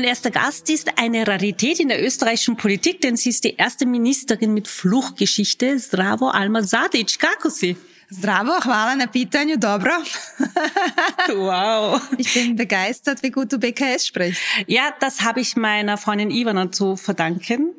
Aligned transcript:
Mein 0.00 0.08
erster 0.08 0.30
Gast 0.30 0.70
ist 0.70 0.88
eine 0.96 1.26
Rarität 1.26 1.78
in 1.78 1.88
der 1.88 2.02
österreichischen 2.02 2.56
Politik, 2.56 3.02
denn 3.02 3.18
sie 3.18 3.28
ist 3.28 3.44
die 3.44 3.56
erste 3.56 3.84
Ministerin 3.84 4.54
mit 4.54 4.66
Fluchtgeschichte. 4.66 5.76
Zdravo 5.76 6.28
Alma 6.28 6.62
Sadic, 6.62 7.18
kako 7.18 7.50
si? 7.50 7.76
Zdravo, 8.10 8.52
hvala 8.64 8.96
na 8.96 9.06
pitanju, 9.08 9.58
dobro. 9.58 9.92
wow. 11.28 12.00
Ich 12.16 12.32
bin 12.32 12.56
begeistert, 12.56 13.22
wie 13.22 13.30
gut 13.30 13.52
du 13.52 13.58
BKS 13.58 14.06
sprichst. 14.06 14.40
Ja, 14.66 14.84
das 15.00 15.20
habe 15.20 15.42
ich 15.42 15.54
meiner 15.56 15.98
Freundin 15.98 16.30
Ivana 16.30 16.72
zu 16.72 16.96
verdanken. 16.96 17.74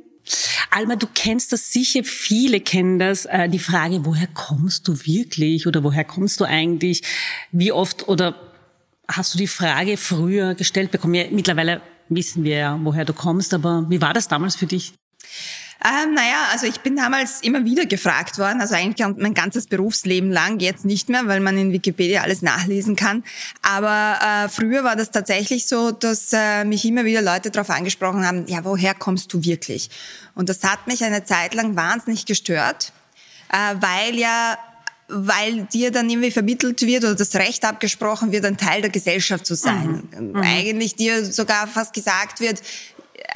Alma, 0.70 0.98
du 0.98 1.08
kennst 1.12 1.52
das 1.52 1.74
sicher, 1.74 2.04
viele 2.04 2.60
kennen 2.60 3.00
das, 3.00 3.26
äh, 3.26 3.50
die 3.50 3.58
Frage, 3.58 4.06
woher 4.06 4.28
kommst 4.28 4.88
du 4.88 4.94
wirklich 5.08 5.66
oder 5.66 5.84
woher 5.84 6.04
kommst 6.04 6.40
du 6.40 6.44
eigentlich? 6.46 7.02
Wie 7.52 7.72
oft 7.72 8.08
oder 8.08 8.36
hast 9.08 9.34
du 9.34 9.40
die 9.40 9.48
Frage 9.48 9.98
früher 9.98 10.54
gestellt 10.54 10.92
bekommen? 10.92 11.16
Ja, 11.16 11.26
mittlerweile 11.32 11.82
wissen 12.12 12.44
wir 12.44 12.58
ja, 12.58 12.80
woher 12.84 13.06
du 13.06 13.14
kommst, 13.14 13.54
aber 13.54 13.86
wie 13.90 14.02
war 14.02 14.14
das 14.14 14.28
damals 14.28 14.56
für 14.56 14.68
dich? 14.68 14.94
Ähm, 15.84 16.14
naja, 16.14 16.50
also 16.52 16.68
ich 16.68 16.82
bin 16.82 16.96
damals 16.96 17.42
immer 17.42 17.66
wieder 17.66 17.88
gefragt 17.88 18.38
worden, 18.38 18.62
also 18.62 18.76
eigentlich 18.76 19.08
mein 19.18 19.34
ganzes 19.34 19.66
Berufsleben 19.66 20.30
lang, 20.30 20.60
jetzt 20.60 20.86
nicht 20.86 21.10
mehr, 21.10 21.26
weil 21.26 21.40
man 21.40 21.58
in 21.58 21.72
Wikipedia 21.72 22.22
alles 22.22 22.44
nachlesen 22.44 22.96
kann. 22.96 23.24
Aber 23.64 24.20
äh, 24.22 24.50
früher 24.50 24.84
war 24.84 24.96
das 24.96 25.10
tatsächlich 25.10 25.66
so, 25.66 25.90
dass 25.90 26.34
äh, 26.34 26.66
mich 26.66 26.86
immer 26.86 27.04
wieder 27.04 27.24
Leute 27.24 27.50
darauf 27.50 27.72
angesprochen 27.72 28.28
haben, 28.28 28.46
ja, 28.46 28.64
woher 28.64 28.94
kommst 28.94 29.34
du 29.34 29.44
wirklich? 29.44 29.90
Und 30.36 30.50
das 30.50 30.64
hat 30.64 30.86
mich 30.86 31.04
eine 31.04 31.24
Zeit 31.24 31.56
lang 31.56 31.76
wahnsinnig 31.76 32.28
gestört, 32.28 32.94
äh, 33.52 33.76
weil 33.80 34.20
ja 34.20 34.60
weil 35.12 35.66
dir 35.66 35.92
dann 35.92 36.10
irgendwie 36.10 36.32
vermittelt 36.32 36.82
wird 36.82 37.04
oder 37.04 37.16
das 37.16 37.36
Recht 37.36 37.66
abgesprochen 37.66 38.32
wird, 38.32 38.46
ein 38.46 38.58
Teil 38.58 38.82
der 38.82 38.90
Gesellschaft 38.90 39.46
zu 39.46 39.56
sein. 39.56 40.10
Mhm. 40.18 40.30
mhm. 40.30 40.36
Eigentlich 40.38 40.96
dir 40.96 41.26
sogar 41.26 41.68
fast 41.68 41.94
gesagt 41.94 42.40
wird, 42.40 42.62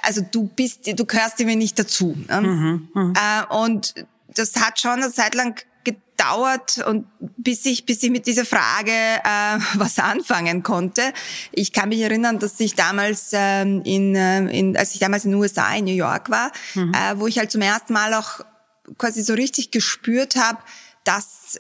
also 0.02 0.22
du 0.22 0.48
bist, 0.48 0.88
du 0.88 1.06
gehörst 1.06 1.40
mir 1.40 1.56
nicht 1.56 1.78
dazu. 1.78 2.16
Mhm, 2.30 2.90
mh. 2.94 3.14
äh, 3.16 3.56
und 3.56 3.94
das 4.34 4.56
hat 4.56 4.80
schon 4.80 4.92
eine 4.92 5.12
Zeit 5.12 5.36
lang 5.36 5.62
gedauert 5.84 6.84
und 6.88 7.06
bis 7.20 7.66
ich 7.66 7.86
bis 7.86 8.02
ich 8.04 8.10
mit 8.10 8.26
dieser 8.26 8.46
Frage 8.46 8.92
äh, 8.92 9.60
was 9.76 10.00
anfangen 10.00 10.64
konnte. 10.64 11.14
Ich 11.52 11.74
kann 11.74 11.90
mich 11.90 12.02
erinnern, 12.02 12.40
dass 12.40 12.60
ich 12.60 12.76
damals 12.76 13.30
ähm, 13.34 13.82
in, 13.84 14.16
äh, 14.16 14.46
in 14.48 14.78
als 14.78 14.94
ich 14.94 15.00
damals 15.00 15.26
in 15.26 15.32
den 15.32 15.40
USA 15.40 15.74
in 15.76 15.86
New 15.86 15.94
York 15.94 16.30
war, 16.30 16.52
mhm. 16.74 16.94
äh, 16.94 17.20
wo 17.20 17.28
ich 17.28 17.38
halt 17.38 17.52
zum 17.52 17.62
ersten 17.62 17.94
Mal 17.94 18.14
auch 18.14 18.42
quasi 18.98 19.24
so 19.24 19.34
richtig 19.34 19.72
gespürt 19.72 20.36
habe, 20.36 20.60
dass 21.04 21.60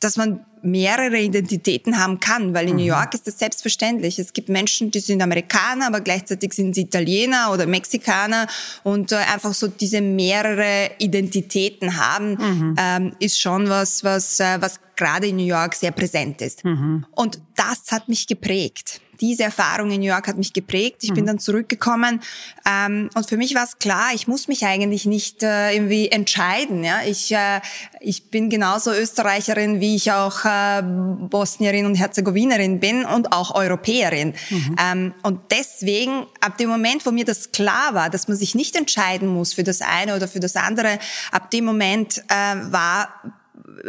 dass 0.00 0.16
man 0.16 0.44
mehrere 0.62 1.18
Identitäten 1.18 1.98
haben 1.98 2.20
kann, 2.20 2.54
weil 2.54 2.66
in 2.66 2.72
mhm. 2.72 2.78
New 2.78 2.86
York 2.86 3.14
ist 3.14 3.26
das 3.26 3.38
selbstverständlich. 3.38 4.18
Es 4.18 4.32
gibt 4.32 4.48
Menschen, 4.48 4.90
die 4.90 5.00
sind 5.00 5.22
Amerikaner, 5.22 5.86
aber 5.86 6.00
gleichzeitig 6.00 6.52
sind 6.52 6.74
sie 6.74 6.82
Italiener 6.82 7.50
oder 7.52 7.66
Mexikaner 7.66 8.46
und 8.82 9.12
äh, 9.12 9.16
einfach 9.16 9.54
so 9.54 9.68
diese 9.68 10.00
mehrere 10.00 10.90
Identitäten 10.98 11.96
haben, 11.96 12.30
mhm. 12.30 12.76
ähm, 12.78 13.12
ist 13.18 13.40
schon 13.40 13.68
was, 13.68 14.04
was, 14.04 14.40
äh, 14.40 14.60
was 14.60 14.80
gerade 14.96 15.28
in 15.28 15.36
New 15.36 15.46
York 15.46 15.74
sehr 15.74 15.92
präsent 15.92 16.42
ist. 16.42 16.64
Mhm. 16.64 17.06
Und 17.14 17.40
das 17.54 17.92
hat 17.92 18.08
mich 18.08 18.26
geprägt 18.26 19.00
diese 19.20 19.44
Erfahrung 19.44 19.90
in 19.90 20.00
New 20.00 20.06
York 20.06 20.28
hat 20.28 20.36
mich 20.36 20.52
geprägt. 20.52 21.02
Ich 21.02 21.10
mhm. 21.10 21.14
bin 21.14 21.26
dann 21.26 21.38
zurückgekommen 21.38 22.20
ähm, 22.68 23.10
und 23.14 23.28
für 23.28 23.36
mich 23.36 23.54
war 23.54 23.64
es 23.64 23.78
klar, 23.78 24.10
ich 24.14 24.28
muss 24.28 24.48
mich 24.48 24.64
eigentlich 24.64 25.06
nicht 25.06 25.42
äh, 25.42 25.72
irgendwie 25.72 26.08
entscheiden. 26.08 26.84
Ja? 26.84 27.02
Ich, 27.06 27.32
äh, 27.32 27.60
ich 28.00 28.30
bin 28.30 28.50
genauso 28.50 28.92
Österreicherin, 28.92 29.80
wie 29.80 29.96
ich 29.96 30.12
auch 30.12 30.44
äh, 30.44 30.82
Bosnierin 30.82 31.86
und 31.86 31.94
Herzegowinerin 31.94 32.80
bin 32.80 33.04
und 33.04 33.32
auch 33.32 33.54
Europäerin. 33.54 34.34
Mhm. 34.50 34.76
Ähm, 34.80 35.14
und 35.22 35.40
deswegen, 35.50 36.26
ab 36.40 36.58
dem 36.58 36.68
Moment, 36.68 37.04
wo 37.06 37.10
mir 37.10 37.24
das 37.24 37.52
klar 37.52 37.94
war, 37.94 38.10
dass 38.10 38.28
man 38.28 38.36
sich 38.36 38.54
nicht 38.54 38.76
entscheiden 38.76 39.28
muss 39.28 39.54
für 39.54 39.64
das 39.64 39.80
eine 39.80 40.16
oder 40.16 40.28
für 40.28 40.40
das 40.40 40.56
andere, 40.56 40.98
ab 41.32 41.50
dem 41.50 41.64
Moment 41.64 42.18
äh, 42.28 42.72
war 42.72 43.08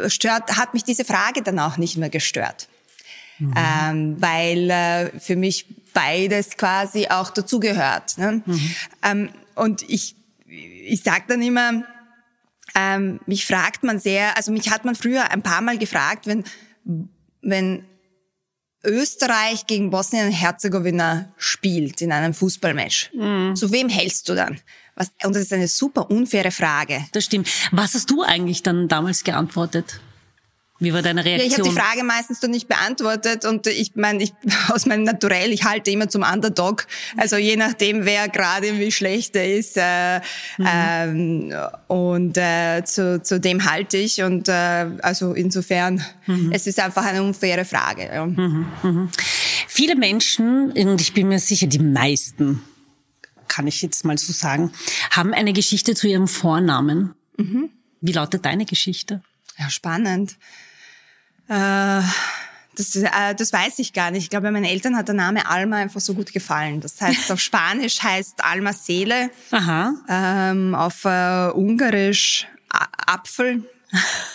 stört, 0.07 0.57
hat 0.57 0.73
mich 0.73 0.83
diese 0.83 1.05
Frage 1.05 1.41
dann 1.41 1.59
auch 1.59 1.77
nicht 1.77 1.97
mehr 1.97 2.09
gestört 2.09 2.67
mhm. 3.39 3.53
ähm, 3.55 4.15
weil 4.19 4.69
äh, 4.69 5.19
für 5.19 5.35
mich 5.35 5.65
beides 5.93 6.57
quasi 6.57 7.07
auch 7.07 7.29
dazugehört. 7.31 8.17
Ne? 8.17 8.41
Mhm. 8.45 8.75
Ähm, 9.03 9.29
und 9.55 9.89
ich, 9.89 10.15
ich 10.47 11.03
sage 11.03 11.23
dann 11.27 11.41
immer, 11.41 11.83
ähm, 12.75 13.19
mich 13.25 13.45
fragt 13.45 13.83
man 13.83 13.99
sehr, 13.99 14.37
also 14.37 14.51
mich 14.51 14.69
hat 14.69 14.85
man 14.85 14.95
früher 14.95 15.31
ein 15.31 15.41
paar 15.41 15.61
Mal 15.61 15.77
gefragt, 15.77 16.27
wenn, 16.27 16.43
wenn 17.41 17.83
Österreich 18.83 19.67
gegen 19.67 19.89
Bosnien-Herzegowina 19.89 21.33
spielt 21.37 22.01
in 22.01 22.11
einem 22.11 22.33
Fußballmatch, 22.33 23.11
mhm. 23.13 23.55
zu 23.55 23.71
wem 23.71 23.89
hältst 23.89 24.29
du 24.29 24.35
dann? 24.35 24.59
Was, 24.95 25.11
und 25.23 25.35
das 25.35 25.43
ist 25.43 25.53
eine 25.53 25.67
super 25.67 26.09
unfaire 26.09 26.51
Frage. 26.51 27.05
Das 27.13 27.25
stimmt. 27.25 27.49
Was 27.71 27.93
hast 27.93 28.09
du 28.09 28.21
eigentlich 28.21 28.63
dann 28.63 28.87
damals 28.87 29.23
geantwortet? 29.23 30.01
Wie 30.81 30.93
war 30.93 31.01
deine 31.01 31.25
Reaktion? 31.25 31.49
Ja, 31.49 31.55
ich 31.55 31.59
habe 31.59 31.69
die 31.69 31.75
Frage 31.75 32.03
meistens 32.03 32.39
dann 32.39 32.51
nicht 32.51 32.69
beantwortet 32.69 33.43
und 33.43 33.67
ich 33.67 33.95
meine, 33.95 34.23
ich 34.23 34.33
aus 34.69 34.85
meinem 34.85 35.03
Naturell, 35.03 35.51
ich 35.51 35.65
halte 35.65 35.91
immer 35.91 36.07
zum 36.07 36.23
Underdog. 36.23 36.87
Also 37.17 37.35
je 37.35 37.57
nachdem, 37.57 38.05
wer 38.05 38.29
gerade 38.29 38.79
wie 38.79 38.91
schlecht 38.91 39.35
er 39.35 39.53
ist. 39.53 39.75
Äh, 39.75 40.19
mhm. 40.57 40.65
ähm, 40.65 41.53
und 41.87 42.37
äh, 42.37 42.83
zu, 42.85 43.21
zu 43.21 43.39
dem 43.39 43.69
halte 43.69 43.97
ich. 43.97 44.23
Und 44.23 44.47
äh, 44.47 44.87
also 45.01 45.33
insofern, 45.33 46.03
mhm. 46.27 46.51
es 46.53 46.65
ist 46.65 46.79
einfach 46.79 47.05
eine 47.05 47.23
unfaire 47.23 47.65
Frage. 47.65 48.09
Ja. 48.13 48.25
Mhm. 48.25 48.67
mhm. 48.81 49.09
Viele 49.67 49.95
Menschen, 49.95 50.71
und 50.71 51.01
ich 51.01 51.13
bin 51.13 51.27
mir 51.27 51.39
sicher, 51.39 51.67
die 51.67 51.79
meisten, 51.79 52.61
kann 53.47 53.67
ich 53.67 53.81
jetzt 53.81 54.05
mal 54.05 54.17
so 54.17 54.31
sagen, 54.31 54.71
haben 55.11 55.33
eine 55.33 55.53
Geschichte 55.53 55.93
zu 55.93 56.07
ihrem 56.07 56.27
Vornamen. 56.27 57.13
Mhm. 57.37 57.69
Wie 58.01 58.13
lautet 58.13 58.45
deine 58.45 58.65
Geschichte? 58.65 59.21
Ja, 59.57 59.69
spannend. 59.69 60.37
Äh, 61.49 62.01
das, 62.75 62.95
äh, 62.95 63.35
das 63.35 63.51
weiß 63.51 63.79
ich 63.79 63.91
gar 63.91 64.11
nicht. 64.11 64.23
Ich 64.23 64.29
glaube, 64.29 64.49
meinen 64.51 64.63
Eltern 64.63 64.95
hat 64.95 65.07
der 65.07 65.15
Name 65.15 65.49
Alma 65.49 65.77
einfach 65.77 65.99
so 65.99 66.13
gut 66.13 66.31
gefallen. 66.31 66.79
Das 66.79 67.01
heißt, 67.01 67.31
auf 67.31 67.39
Spanisch 67.39 68.01
heißt 68.01 68.43
Alma 68.43 68.71
Seele. 68.71 69.31
Aha. 69.51 69.93
Ähm, 70.07 70.75
auf 70.75 71.03
äh, 71.03 71.49
Ungarisch 71.49 72.47
Apfel. 72.69 73.63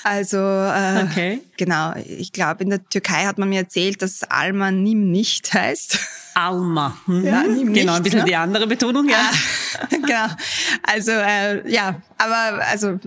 Also 0.03 0.37
äh, 0.37 1.05
okay. 1.05 1.41
genau, 1.57 1.95
ich 1.95 2.33
glaube, 2.33 2.65
in 2.65 2.71
der 2.71 2.89
Türkei 2.89 3.25
hat 3.25 3.39
man 3.39 3.49
mir 3.49 3.61
erzählt, 3.61 4.03
dass 4.03 4.25
Alma 4.25 4.73
Nim 4.73 5.13
nicht 5.13 5.55
heißt. 5.55 5.99
Alma. 6.35 6.99
Mhm. 7.07 7.25
Ja, 7.25 7.43
Nim 7.45 7.73
genau, 7.73 7.93
nicht, 7.93 7.97
ein 7.97 8.03
bisschen 8.03 8.19
ne? 8.21 8.25
die 8.25 8.37
andere 8.37 8.67
Betonung, 8.67 9.09
ja. 9.09 9.31
genau. 9.91 10.27
Also 10.83 11.13
äh, 11.13 11.71
ja, 11.71 12.03
aber 12.19 12.67
also 12.67 12.99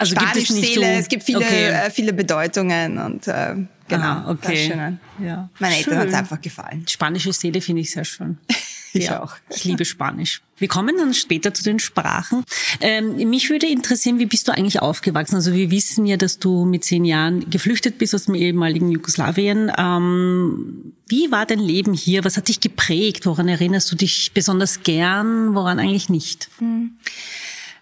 also 0.00 0.14
Spanisch 0.14 0.32
gibt 0.32 0.50
es 0.50 0.56
nicht 0.56 0.74
Seele, 0.74 0.86
so, 0.86 0.92
es 0.92 1.08
gibt 1.08 1.22
viele, 1.24 1.38
okay. 1.40 1.68
äh, 1.68 1.90
viele 1.90 2.14
Bedeutungen 2.14 2.96
und 2.96 3.28
äh, 3.28 3.54
genau, 3.86 4.02
Aha, 4.02 4.30
okay. 4.30 4.96
Ja. 5.22 5.50
Meine 5.58 5.76
Eltern 5.76 5.98
hat 5.98 6.08
es 6.08 6.14
einfach 6.14 6.40
gefallen. 6.40 6.86
Spanische 6.88 7.34
Seele 7.34 7.60
finde 7.60 7.82
ich 7.82 7.90
sehr 7.90 8.06
schön. 8.06 8.38
ich 8.94 9.04
ja, 9.04 9.22
auch. 9.22 9.34
Ich 9.50 9.64
liebe 9.64 9.84
Spanisch. 9.84 10.40
Wir 10.56 10.68
kommen 10.68 10.96
dann 10.96 11.12
später 11.12 11.52
zu 11.52 11.62
den 11.62 11.80
Sprachen. 11.80 12.44
Ähm, 12.80 13.28
mich 13.28 13.50
würde 13.50 13.66
interessieren, 13.66 14.18
wie 14.18 14.24
bist 14.24 14.48
du 14.48 14.52
eigentlich 14.52 14.80
aufgewachsen? 14.80 15.36
Also 15.36 15.52
wir 15.52 15.70
wissen 15.70 16.06
ja, 16.06 16.16
dass 16.16 16.38
du 16.38 16.64
mit 16.64 16.82
zehn 16.82 17.04
Jahren 17.04 17.50
geflüchtet 17.50 17.98
bist 17.98 18.14
aus 18.14 18.24
dem 18.24 18.36
ehemaligen 18.36 18.90
Jugoslawien. 18.90 19.70
Ähm, 19.76 20.94
wie 21.08 21.30
war 21.30 21.44
dein 21.44 21.58
Leben 21.58 21.92
hier? 21.92 22.24
Was 22.24 22.38
hat 22.38 22.48
dich 22.48 22.60
geprägt? 22.60 23.26
Woran 23.26 23.48
erinnerst 23.48 23.92
du 23.92 23.96
dich 23.96 24.32
besonders 24.32 24.82
gern? 24.82 25.54
Woran 25.54 25.78
eigentlich 25.78 26.08
nicht? 26.08 26.48
Hm. 26.58 26.96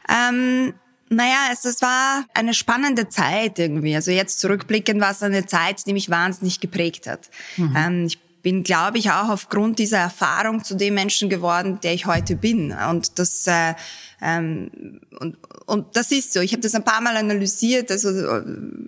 Ähm, 0.08 0.74
naja, 1.10 1.48
es, 1.52 1.64
es 1.64 1.82
war 1.82 2.24
eine 2.34 2.54
spannende 2.54 3.08
Zeit 3.08 3.58
irgendwie. 3.58 3.94
Also 3.94 4.10
jetzt 4.10 4.40
zurückblickend 4.40 5.00
war 5.00 5.12
es 5.12 5.22
eine 5.22 5.46
Zeit, 5.46 5.86
die 5.86 5.92
mich 5.92 6.10
wahnsinnig 6.10 6.60
geprägt 6.60 7.06
hat. 7.06 7.30
Mhm. 7.56 7.74
Ähm, 7.76 8.06
ich 8.06 8.18
bin, 8.42 8.62
glaube 8.62 8.98
ich, 8.98 9.10
auch 9.10 9.28
aufgrund 9.28 9.78
dieser 9.78 9.98
Erfahrung 9.98 10.64
zu 10.64 10.74
dem 10.74 10.94
Menschen 10.94 11.28
geworden, 11.28 11.78
der 11.82 11.94
ich 11.94 12.06
heute 12.06 12.36
bin. 12.36 12.72
Und 12.72 13.18
das 13.18 13.46
äh, 13.46 13.74
ähm, 14.20 15.00
und, 15.20 15.36
und 15.66 15.96
das 15.96 16.10
ist 16.10 16.32
so. 16.32 16.40
Ich 16.40 16.52
habe 16.52 16.62
das 16.62 16.74
ein 16.74 16.84
paar 16.84 17.00
Mal 17.00 17.16
analysiert. 17.16 17.90
Also 17.90 18.10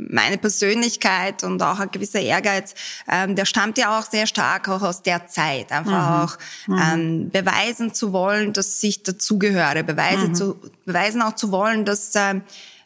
meine 0.09 0.39
Persönlichkeit 0.39 1.45
und 1.45 1.63
auch 1.63 1.79
ein 1.79 1.91
gewisser 1.91 2.21
Ehrgeiz, 2.21 2.75
ähm, 3.09 3.37
der 3.37 3.45
stammt 3.45 3.79
ja 3.79 3.99
auch 3.99 4.11
sehr 4.11 4.27
stark 4.27 4.69
auch 4.69 4.83
aus 4.83 5.03
der 5.03 5.29
Zeit. 5.29 5.71
Einfach 5.71 6.37
mhm. 6.67 6.75
auch 6.75 6.75
mhm. 6.75 6.83
ähm, 6.93 7.31
beweisen 7.31 7.95
zu 7.95 8.13
wollen, 8.13 8.53
dass 8.53 8.83
ich 8.83 9.03
dazugehöre, 9.03 9.85
beweise 9.85 10.29
mhm. 10.29 10.35
zu 10.35 10.57
beweisen 10.85 11.23
auch 11.23 11.35
zu 11.35 11.53
wollen, 11.53 11.85
dass 11.85 12.15
äh, 12.17 12.41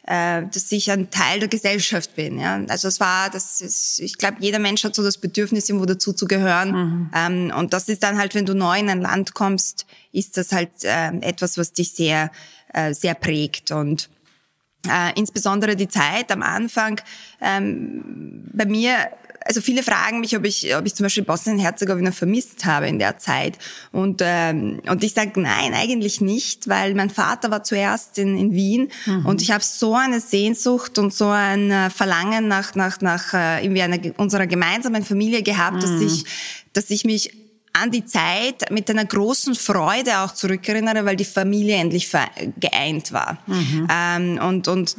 äh, 0.07 0.43
dass 0.53 0.71
ich 0.71 0.91
ein 0.91 1.09
Teil 1.09 1.39
der 1.39 1.49
Gesellschaft 1.49 2.15
bin. 2.15 2.39
Ja? 2.39 2.61
Also 2.67 2.87
es 2.87 2.99
war, 2.99 3.29
das 3.29 3.61
ist, 3.61 3.99
ich 3.99 4.17
glaube, 4.17 4.37
jeder 4.39 4.59
Mensch 4.59 4.83
hat 4.83 4.95
so 4.95 5.03
das 5.03 5.17
Bedürfnis, 5.17 5.67
irgendwo 5.67 5.85
dazu 5.85 6.13
zu 6.13 6.27
gehören. 6.27 6.71
Mhm. 6.71 7.11
Ähm, 7.15 7.53
und 7.57 7.73
das 7.73 7.89
ist 7.89 8.03
dann 8.03 8.17
halt, 8.17 8.35
wenn 8.35 8.45
du 8.45 8.53
neu 8.53 8.77
in 8.79 8.89
ein 8.89 9.01
Land 9.01 9.33
kommst, 9.33 9.85
ist 10.11 10.37
das 10.37 10.51
halt 10.51 10.83
äh, 10.83 11.09
etwas, 11.21 11.57
was 11.57 11.73
dich 11.73 11.93
sehr, 11.93 12.31
äh, 12.73 12.93
sehr 12.93 13.15
prägt. 13.15 13.71
Und 13.71 14.09
äh, 14.87 15.11
insbesondere 15.17 15.75
die 15.75 15.87
Zeit 15.87 16.31
am 16.31 16.43
Anfang 16.43 17.01
ähm, 17.41 18.43
bei 18.53 18.65
mir 18.65 19.09
also 19.45 19.61
viele 19.61 19.83
fragen 19.83 20.21
mich, 20.21 20.35
ob 20.35 20.43
ich, 20.43 20.75
ob 20.75 20.85
ich 20.87 20.95
zum 20.95 21.05
Beispiel 21.05 21.23
Bosnien-Herzegowina 21.23 22.11
vermisst 22.11 22.65
habe 22.65 22.87
in 22.87 22.97
der 22.97 23.19
Zeit. 23.19 23.59
Und, 23.91 24.21
ähm, 24.23 24.81
und 24.87 25.03
ich 25.03 25.13
sage 25.13 25.39
nein, 25.39 25.73
eigentlich 25.75 26.19
nicht, 26.19 26.67
weil 26.67 26.95
mein 26.95 27.11
Vater 27.11 27.51
war 27.51 27.63
zuerst 27.63 28.17
in, 28.17 28.35
in 28.37 28.53
Wien 28.53 28.89
mhm. 29.05 29.25
und 29.27 29.43
ich 29.43 29.51
habe 29.51 29.63
so 29.63 29.93
eine 29.93 30.19
Sehnsucht 30.19 30.97
und 30.97 31.13
so 31.13 31.27
ein 31.27 31.69
äh, 31.69 31.91
Verlangen 31.91 32.47
nach, 32.47 32.73
nach, 32.73 33.01
nach 33.01 33.33
äh, 33.35 33.63
irgendwie 33.63 33.83
einer, 33.83 33.99
unserer 34.17 34.47
gemeinsamen 34.47 35.05
Familie 35.05 35.43
gehabt, 35.43 35.77
mhm. 35.77 35.81
dass 35.81 36.01
ich, 36.01 36.25
dass 36.73 36.89
ich 36.89 37.05
mich 37.05 37.31
an 37.73 37.91
die 37.91 38.05
Zeit 38.05 38.71
mit 38.71 38.89
einer 38.89 39.05
großen 39.05 39.53
Freude 39.53 40.19
auch 40.19 40.33
zurückerinnere, 40.33 41.05
weil 41.05 41.17
die 41.17 41.25
Familie 41.25 41.75
endlich 41.75 42.09
geeint 42.57 43.11
war. 43.11 43.37
Mhm. 43.45 43.87
Ähm, 43.91 44.39
und, 44.41 44.67
und 44.69 44.95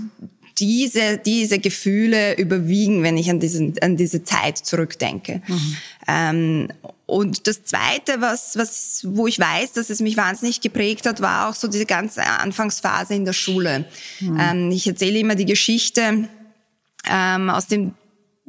diese, 0.59 1.19
diese 1.19 1.59
Gefühle 1.59 2.37
überwiegen, 2.39 3.03
wenn 3.03 3.17
ich 3.17 3.31
an, 3.31 3.41
diesen, 3.41 3.75
an 3.83 3.97
diese 3.97 4.25
Zeit 4.25 4.59
zurückdenke. 4.59 5.43
Mhm. 5.47 5.77
Ähm, 6.09 6.69
und 7.07 7.47
das 7.47 7.65
Zweite, 7.65 8.21
was, 8.21 8.57
was, 8.57 9.07
wo 9.09 9.27
ich 9.27 9.39
weiß, 9.39 9.73
dass 9.73 9.91
es 9.91 10.01
mich 10.01 10.17
wahnsinnig 10.17 10.61
geprägt 10.61 11.07
hat, 11.07 11.21
war 11.21 11.49
auch 11.49 11.55
so 11.55 11.69
diese 11.69 11.87
ganze 11.87 12.25
Anfangsphase 12.25 13.15
in 13.15 13.25
der 13.25 13.33
Schule. 13.33 13.85
Mhm. 14.21 14.41
Ähm, 14.41 14.71
ich 14.71 14.87
erzähle 14.87 15.19
immer 15.19 15.35
die 15.35 15.47
Geschichte 15.47 16.29
ähm, 17.09 17.51
aus 17.51 17.67
dem 17.67 17.95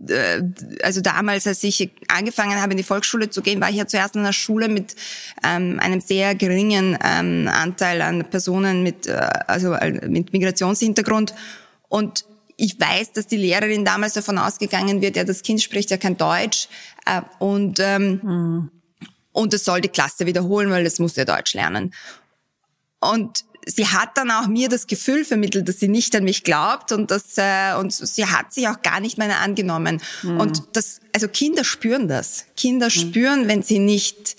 äh, 0.07 0.43
also 0.83 1.01
damals, 1.01 1.47
als 1.47 1.63
ich 1.63 1.91
angefangen 2.07 2.61
habe, 2.61 2.71
in 2.71 2.77
die 2.77 2.83
Volksschule 2.83 3.29
zu 3.29 3.41
gehen, 3.41 3.61
war 3.61 3.69
ich 3.69 3.77
ja 3.77 3.87
zuerst 3.87 4.15
in 4.15 4.21
einer 4.21 4.33
Schule 4.33 4.67
mit 4.69 4.95
ähm, 5.43 5.79
einem 5.79 6.01
sehr 6.01 6.35
geringen 6.35 6.97
ähm, 7.03 7.49
Anteil 7.51 8.01
an 8.01 8.25
Personen 8.25 8.83
mit, 8.83 9.07
äh, 9.07 9.13
also 9.47 9.73
äh, 9.73 10.07
mit 10.07 10.33
Migrationshintergrund. 10.33 11.33
Und 11.89 12.25
ich 12.57 12.79
weiß, 12.79 13.13
dass 13.13 13.27
die 13.27 13.37
Lehrerin 13.37 13.85
damals 13.85 14.13
davon 14.13 14.37
ausgegangen 14.37 15.01
wird, 15.01 15.15
ja, 15.15 15.23
das 15.23 15.43
Kind 15.43 15.61
spricht 15.61 15.91
ja 15.91 15.97
kein 15.97 16.17
Deutsch 16.17 16.67
äh, 17.05 17.21
und 17.39 17.79
ähm, 17.79 18.19
mhm. 18.23 18.71
und 19.31 19.53
es 19.53 19.63
soll 19.63 19.81
die 19.81 19.89
Klasse 19.89 20.25
wiederholen, 20.25 20.71
weil 20.71 20.85
es 20.85 20.99
muss 20.99 21.15
ja 21.15 21.25
Deutsch 21.25 21.53
lernen. 21.53 21.93
Und 22.99 23.45
sie 23.67 23.85
hat 23.85 24.17
dann 24.17 24.31
auch 24.31 24.47
mir 24.47 24.69
das 24.69 24.87
Gefühl 24.87 25.23
vermittelt, 25.25 25.67
dass 25.67 25.79
sie 25.79 25.87
nicht 25.87 26.15
an 26.15 26.23
mich 26.23 26.43
glaubt 26.43 26.91
und 26.91 27.11
dass 27.11 27.37
äh, 27.37 27.75
und 27.79 27.93
sie 27.93 28.25
hat 28.25 28.53
sich 28.53 28.67
auch 28.67 28.81
gar 28.81 28.99
nicht 28.99 29.17
meiner 29.17 29.39
angenommen. 29.39 30.01
Mhm. 30.23 30.39
Und 30.39 30.63
das, 30.73 30.99
also 31.13 31.27
Kinder 31.27 31.63
spüren 31.63 32.07
das. 32.07 32.45
Kinder 32.55 32.87
mhm. 32.87 32.91
spüren, 32.91 33.47
wenn 33.47 33.61
sie 33.61 33.79
nicht 33.79 34.35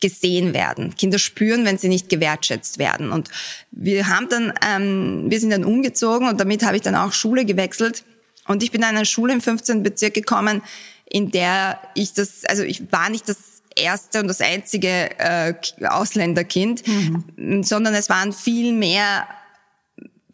gesehen 0.00 0.54
werden. 0.54 0.94
Kinder 0.96 1.18
spüren, 1.18 1.64
wenn 1.64 1.78
sie 1.78 1.88
nicht 1.88 2.08
gewertschätzt 2.08 2.78
werden. 2.78 3.10
Und 3.10 3.28
wir 3.70 4.08
haben 4.08 4.28
dann, 4.28 4.52
ähm, 4.66 5.30
wir 5.30 5.40
sind 5.40 5.50
dann 5.50 5.64
umgezogen 5.64 6.28
und 6.28 6.40
damit 6.40 6.64
habe 6.64 6.76
ich 6.76 6.82
dann 6.82 6.94
auch 6.94 7.12
Schule 7.12 7.44
gewechselt. 7.44 8.04
Und 8.46 8.62
ich 8.62 8.70
bin 8.70 8.82
an 8.84 8.96
eine 8.96 9.06
Schule 9.06 9.32
im 9.32 9.40
15. 9.40 9.82
Bezirk 9.82 10.14
gekommen, 10.14 10.62
in 11.04 11.30
der 11.30 11.80
ich 11.94 12.12
das, 12.14 12.44
also 12.44 12.62
ich 12.62 12.90
war 12.92 13.10
nicht 13.10 13.28
das 13.28 13.38
erste 13.76 14.20
und 14.20 14.28
das 14.28 14.40
einzige 14.40 14.88
äh, 15.18 15.54
Ausländerkind, 15.86 16.82
mhm. 16.86 17.62
sondern 17.62 17.94
es 17.94 18.08
waren 18.08 18.32
viel 18.32 18.72
mehr 18.72 19.26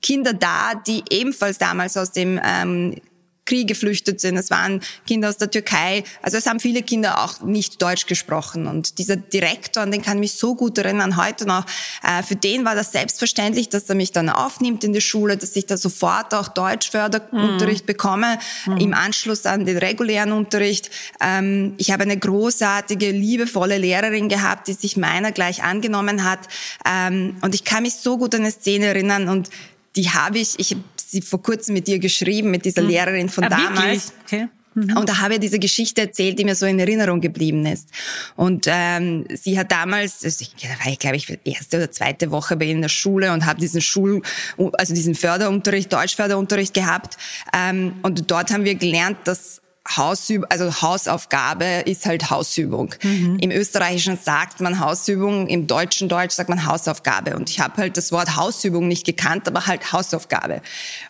Kinder 0.01 0.35
da, 0.35 0.75
die 0.87 1.03
ebenfalls 1.11 1.59
damals 1.59 1.97
aus 1.97 2.13
dem 2.13 2.41
ähm, 2.45 2.97
Krieg 3.45 3.69
geflüchtet 3.69 4.21
sind. 4.21 4.37
Es 4.37 4.51
waren 4.51 4.81
Kinder 5.07 5.29
aus 5.29 5.37
der 5.37 5.51
Türkei. 5.51 6.05
Also 6.23 6.37
es 6.37 6.47
haben 6.47 6.61
viele 6.61 6.83
Kinder 6.83 7.23
auch 7.23 7.41
nicht 7.41 7.81
Deutsch 7.83 8.07
gesprochen. 8.07 8.67
Und 8.67 8.99
dieser 8.99 9.17
Direktor, 9.17 9.83
an 9.83 9.91
den 9.91 10.03
kann 10.03 10.17
ich 10.19 10.21
mich 10.21 10.33
so 10.35 10.55
gut 10.55 10.79
erinnern, 10.79 11.17
heute 11.17 11.47
noch, 11.47 11.67
äh, 12.03 12.23
für 12.23 12.37
den 12.37 12.65
war 12.65 12.75
das 12.75 12.93
selbstverständlich, 12.93 13.69
dass 13.69 13.89
er 13.89 13.95
mich 13.95 14.13
dann 14.13 14.31
aufnimmt 14.31 14.85
in 14.85 14.93
die 14.93 15.01
Schule, 15.01 15.37
dass 15.37 15.55
ich 15.57 15.67
da 15.67 15.77
sofort 15.77 16.33
auch 16.35 16.49
Deutschförderunterricht 16.49 17.85
mhm. 17.85 17.87
bekomme, 17.87 18.39
mhm. 18.67 18.77
im 18.79 18.95
Anschluss 18.95 19.47
an 19.47 19.67
den 19.67 19.77
regulären 19.77 20.33
Unterricht. 20.33 20.91
Ähm, 21.21 21.75
ich 21.77 21.91
habe 21.91 22.05
eine 22.05 22.17
großartige, 22.17 23.11
liebevolle 23.11 23.79
Lehrerin 23.79 24.29
gehabt, 24.29 24.69
die 24.69 24.73
sich 24.73 24.97
meiner 24.97 25.33
gleich 25.33 25.63
angenommen 25.63 26.25
hat. 26.25 26.41
Ähm, 26.89 27.37
und 27.43 27.55
ich 27.55 27.65
kann 27.65 27.83
mich 27.83 27.95
so 27.95 28.17
gut 28.17 28.35
an 28.35 28.43
eine 28.43 28.51
Szene 28.51 28.87
erinnern 28.87 29.29
und 29.29 29.51
die 29.97 30.11
habe 30.11 30.39
ich, 30.39 30.59
ich 30.59 30.77
sie 30.97 31.23
vor 31.23 31.43
kurzem 31.43 31.75
mit 31.75 31.87
dir 31.87 31.99
geschrieben, 31.99 32.51
mit 32.51 32.65
dieser 32.65 32.83
hm. 32.83 32.89
Lehrerin 32.89 33.29
von 33.29 33.45
ah, 33.45 33.49
damals. 33.49 34.13
Okay. 34.25 34.49
Mhm. 34.75 34.97
Und 34.97 35.09
da 35.09 35.19
habe 35.19 35.35
ich 35.35 35.41
diese 35.41 35.59
Geschichte 35.59 36.01
erzählt, 36.01 36.39
die 36.39 36.45
mir 36.45 36.55
so 36.55 36.67
in 36.67 36.79
Erinnerung 36.79 37.21
geblieben 37.21 37.65
ist. 37.65 37.89
Und 38.37 38.67
ähm, 38.69 39.25
sie 39.33 39.59
hat 39.59 39.71
damals, 39.71 40.25
also 40.25 40.43
ich, 40.43 40.55
da 40.61 40.69
war 40.85 40.93
ich 40.93 40.99
glaube 40.99 41.17
ich 41.17 41.39
erste 41.45 41.77
oder 41.77 41.91
zweite 41.91 42.31
Woche 42.31 42.57
bei 42.57 42.67
ihr 42.67 42.73
in 42.73 42.83
der 42.83 42.89
Schule 42.89 43.33
und 43.33 43.47
habe 43.47 43.61
diesen 43.61 43.81
Schul, 43.81 44.23
also 44.73 44.95
diesen 44.95 45.15
Förderunterricht, 45.15 45.93
Deutschförderunterricht 45.93 46.75
gehabt. 46.75 47.17
Ähm, 47.53 47.95
und 48.03 48.31
dort 48.31 48.53
haben 48.53 48.65
wir 48.65 48.75
gelernt, 48.75 49.19
dass 49.25 49.61
Hausübung, 49.87 50.51
also 50.51 50.81
Hausaufgabe 50.81 51.83
ist 51.85 52.07
halt 52.07 52.31
Hausübung. 52.31 52.95
Mhm. 53.03 53.39
Im 53.39 53.51
Österreichischen 53.51 54.19
sagt 54.19 54.61
man 54.61 54.81
Hausübung, 54.81 55.47
im 55.47 55.67
deutschen 55.67 56.09
Deutsch 56.09 56.35
sagt 56.35 56.49
man 56.49 56.65
Hausaufgabe. 56.65 57.37
Und 57.37 57.51
ich 57.51 57.61
habe 57.61 57.77
halt 57.77 57.99
das 57.99 58.11
Wort 58.11 58.37
Hausübung 58.37 58.89
nicht 58.89 59.05
gekannt, 59.05 59.47
aber 59.47 59.67
halt 59.67 59.93
Hausaufgabe. 59.93 60.63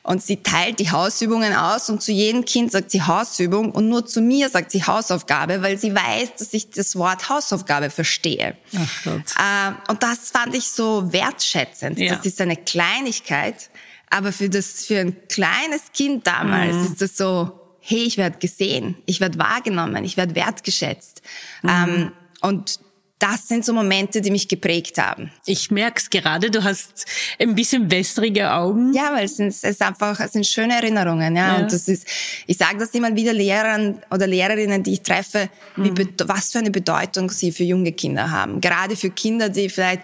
Und 0.02 0.22
sie 0.22 0.42
teilt 0.42 0.80
die 0.80 0.90
Hausübungen 0.90 1.54
aus 1.54 1.88
und 1.88 2.02
zu 2.02 2.10
jedem 2.10 2.44
Kind 2.44 2.72
sagt 2.72 2.90
sie 2.90 3.02
Hausübung 3.02 3.70
und 3.70 3.88
nur 3.88 4.06
zu 4.06 4.20
mir 4.20 4.48
sagt 4.48 4.72
sie 4.72 4.82
Hausaufgabe, 4.82 5.62
weil 5.62 5.78
sie 5.78 5.94
weiß, 5.94 6.34
dass 6.38 6.52
ich 6.52 6.70
das 6.70 6.96
Wort 6.96 7.28
Hausaufgabe 7.28 7.90
verstehe. 7.90 8.56
Ach. 8.76 9.06
Äh, 9.06 9.90
und 9.90 10.02
das 10.02 10.30
fand 10.30 10.54
ich 10.56 10.68
so 10.68 11.12
wertschätzend. 11.12 11.98
Ja. 11.98 12.16
Das 12.16 12.26
ist 12.26 12.40
eine 12.40 12.56
Kleinigkeit, 12.56 13.70
aber 14.10 14.32
für 14.32 14.48
das 14.48 14.84
für 14.84 14.98
ein 14.98 15.16
kleines 15.28 15.92
Kind 15.92 16.26
damals 16.26 16.74
mhm. 16.74 16.84
ist 16.86 17.00
das 17.00 17.16
so 17.16 17.60
hey, 17.86 18.04
ich 18.04 18.16
werde 18.16 18.38
gesehen, 18.38 18.96
ich 19.04 19.20
werde 19.20 19.38
wahrgenommen, 19.38 20.04
ich 20.04 20.16
werde 20.16 20.34
wertgeschätzt. 20.34 21.20
Mhm. 21.62 21.70
Ähm, 21.70 22.12
und 22.40 22.80
das 23.18 23.48
sind 23.48 23.64
so 23.64 23.72
Momente, 23.72 24.20
die 24.20 24.30
mich 24.30 24.48
geprägt 24.48 24.98
haben. 24.98 25.30
Ich 25.46 25.70
merk's 25.70 26.10
gerade, 26.10 26.50
du 26.50 26.62
hast 26.62 27.06
ein 27.38 27.54
bisschen 27.54 27.90
wässrige 27.90 28.52
Augen. 28.52 28.92
Ja, 28.92 29.14
weil 29.14 29.26
es 29.26 29.36
sind, 29.36 29.48
es 29.48 29.64
ist 29.64 29.80
einfach, 29.82 30.18
es 30.20 30.32
sind 30.32 30.46
schöne 30.46 30.74
Erinnerungen, 30.74 31.36
ja. 31.36 31.54
ja. 31.54 31.62
Und 31.62 31.72
das 31.72 31.88
ist, 31.88 32.06
ich 32.46 32.56
sage 32.56 32.78
das 32.78 32.90
immer 32.90 33.14
wieder 33.14 33.32
Lehrern 33.32 34.02
oder 34.10 34.26
Lehrerinnen, 34.26 34.82
die 34.82 34.94
ich 34.94 35.02
treffe, 35.02 35.48
mhm. 35.76 35.96
wie, 35.96 36.08
was 36.26 36.52
für 36.52 36.58
eine 36.58 36.70
Bedeutung 36.70 37.30
sie 37.30 37.52
für 37.52 37.64
junge 37.64 37.92
Kinder 37.92 38.30
haben. 38.30 38.60
Gerade 38.60 38.96
für 38.96 39.10
Kinder, 39.10 39.48
die 39.48 39.68
vielleicht 39.68 40.02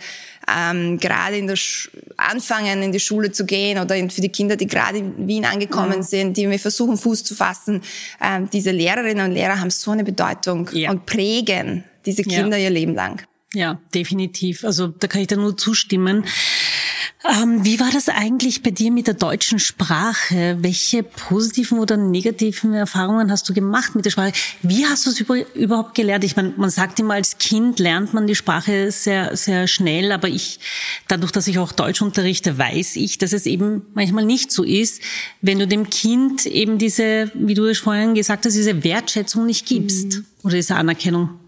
ähm, 0.48 0.98
gerade 0.98 1.36
in 1.36 1.46
der 1.46 1.56
Sch 1.56 1.90
anfangen, 2.16 2.82
in 2.82 2.92
die 2.92 3.00
Schule 3.00 3.32
zu 3.32 3.44
gehen 3.44 3.78
oder 3.78 3.94
für 4.10 4.20
die 4.20 4.28
Kinder, 4.28 4.56
die 4.56 4.66
gerade 4.66 4.98
in 4.98 5.26
Wien 5.26 5.44
angekommen 5.44 5.98
mhm. 5.98 6.02
sind, 6.02 6.36
die 6.36 6.48
wir 6.48 6.58
versuchen, 6.58 6.96
Fuß 6.96 7.24
zu 7.24 7.34
fassen. 7.34 7.82
Ähm, 8.20 8.48
diese 8.50 8.70
Lehrerinnen 8.70 9.26
und 9.26 9.32
Lehrer 9.32 9.60
haben 9.60 9.70
so 9.70 9.90
eine 9.90 10.04
Bedeutung 10.04 10.68
ja. 10.72 10.90
und 10.90 11.06
prägen 11.06 11.84
diese 12.06 12.22
Kinder 12.22 12.56
ja. 12.56 12.64
ihr 12.64 12.70
Leben 12.70 12.94
lang. 12.94 13.22
Ja, 13.52 13.80
definitiv. 13.94 14.64
Also 14.64 14.88
da 14.88 15.08
kann 15.08 15.22
ich 15.22 15.26
da 15.26 15.36
nur 15.36 15.56
zustimmen. 15.56 16.24
Ähm, 17.22 17.66
wie 17.66 17.78
war 17.78 17.90
das 17.92 18.08
eigentlich 18.08 18.62
bei 18.62 18.70
dir 18.70 18.90
mit 18.90 19.06
der 19.06 19.14
deutschen 19.14 19.58
Sprache? 19.58 20.56
Welche 20.60 21.02
positiven 21.02 21.78
oder 21.78 21.98
negativen 21.98 22.72
Erfahrungen 22.72 23.30
hast 23.30 23.46
du 23.46 23.52
gemacht 23.52 23.94
mit 23.94 24.06
der 24.06 24.10
Sprache? 24.10 24.32
Wie 24.62 24.86
hast 24.86 25.04
du 25.04 25.10
es 25.10 25.20
über, 25.20 25.36
überhaupt 25.54 25.94
gelernt? 25.94 26.24
Ich 26.24 26.36
meine, 26.36 26.54
man 26.56 26.70
sagt 26.70 26.98
immer, 26.98 27.14
als 27.14 27.36
Kind 27.36 27.78
lernt 27.78 28.14
man 28.14 28.26
die 28.26 28.34
Sprache 28.34 28.90
sehr, 28.90 29.36
sehr 29.36 29.66
schnell, 29.66 30.12
aber 30.12 30.28
ich, 30.28 30.60
dadurch, 31.08 31.30
dass 31.30 31.46
ich 31.46 31.58
auch 31.58 31.72
Deutsch 31.72 32.00
unterrichte, 32.00 32.56
weiß 32.56 32.96
ich, 32.96 33.18
dass 33.18 33.34
es 33.34 33.44
eben 33.44 33.82
manchmal 33.92 34.24
nicht 34.24 34.50
so 34.50 34.64
ist, 34.64 35.02
wenn 35.42 35.58
du 35.58 35.66
dem 35.66 35.90
Kind 35.90 36.46
eben 36.46 36.78
diese, 36.78 37.30
wie 37.34 37.54
du 37.54 37.66
es 37.66 37.80
vorhin 37.80 38.14
gesagt 38.14 38.46
hast, 38.46 38.54
diese 38.54 38.82
Wertschätzung 38.82 39.44
nicht 39.44 39.66
gibst 39.66 40.16
mhm. 40.16 40.26
oder 40.42 40.54
diese 40.54 40.76
Anerkennung. 40.76 41.39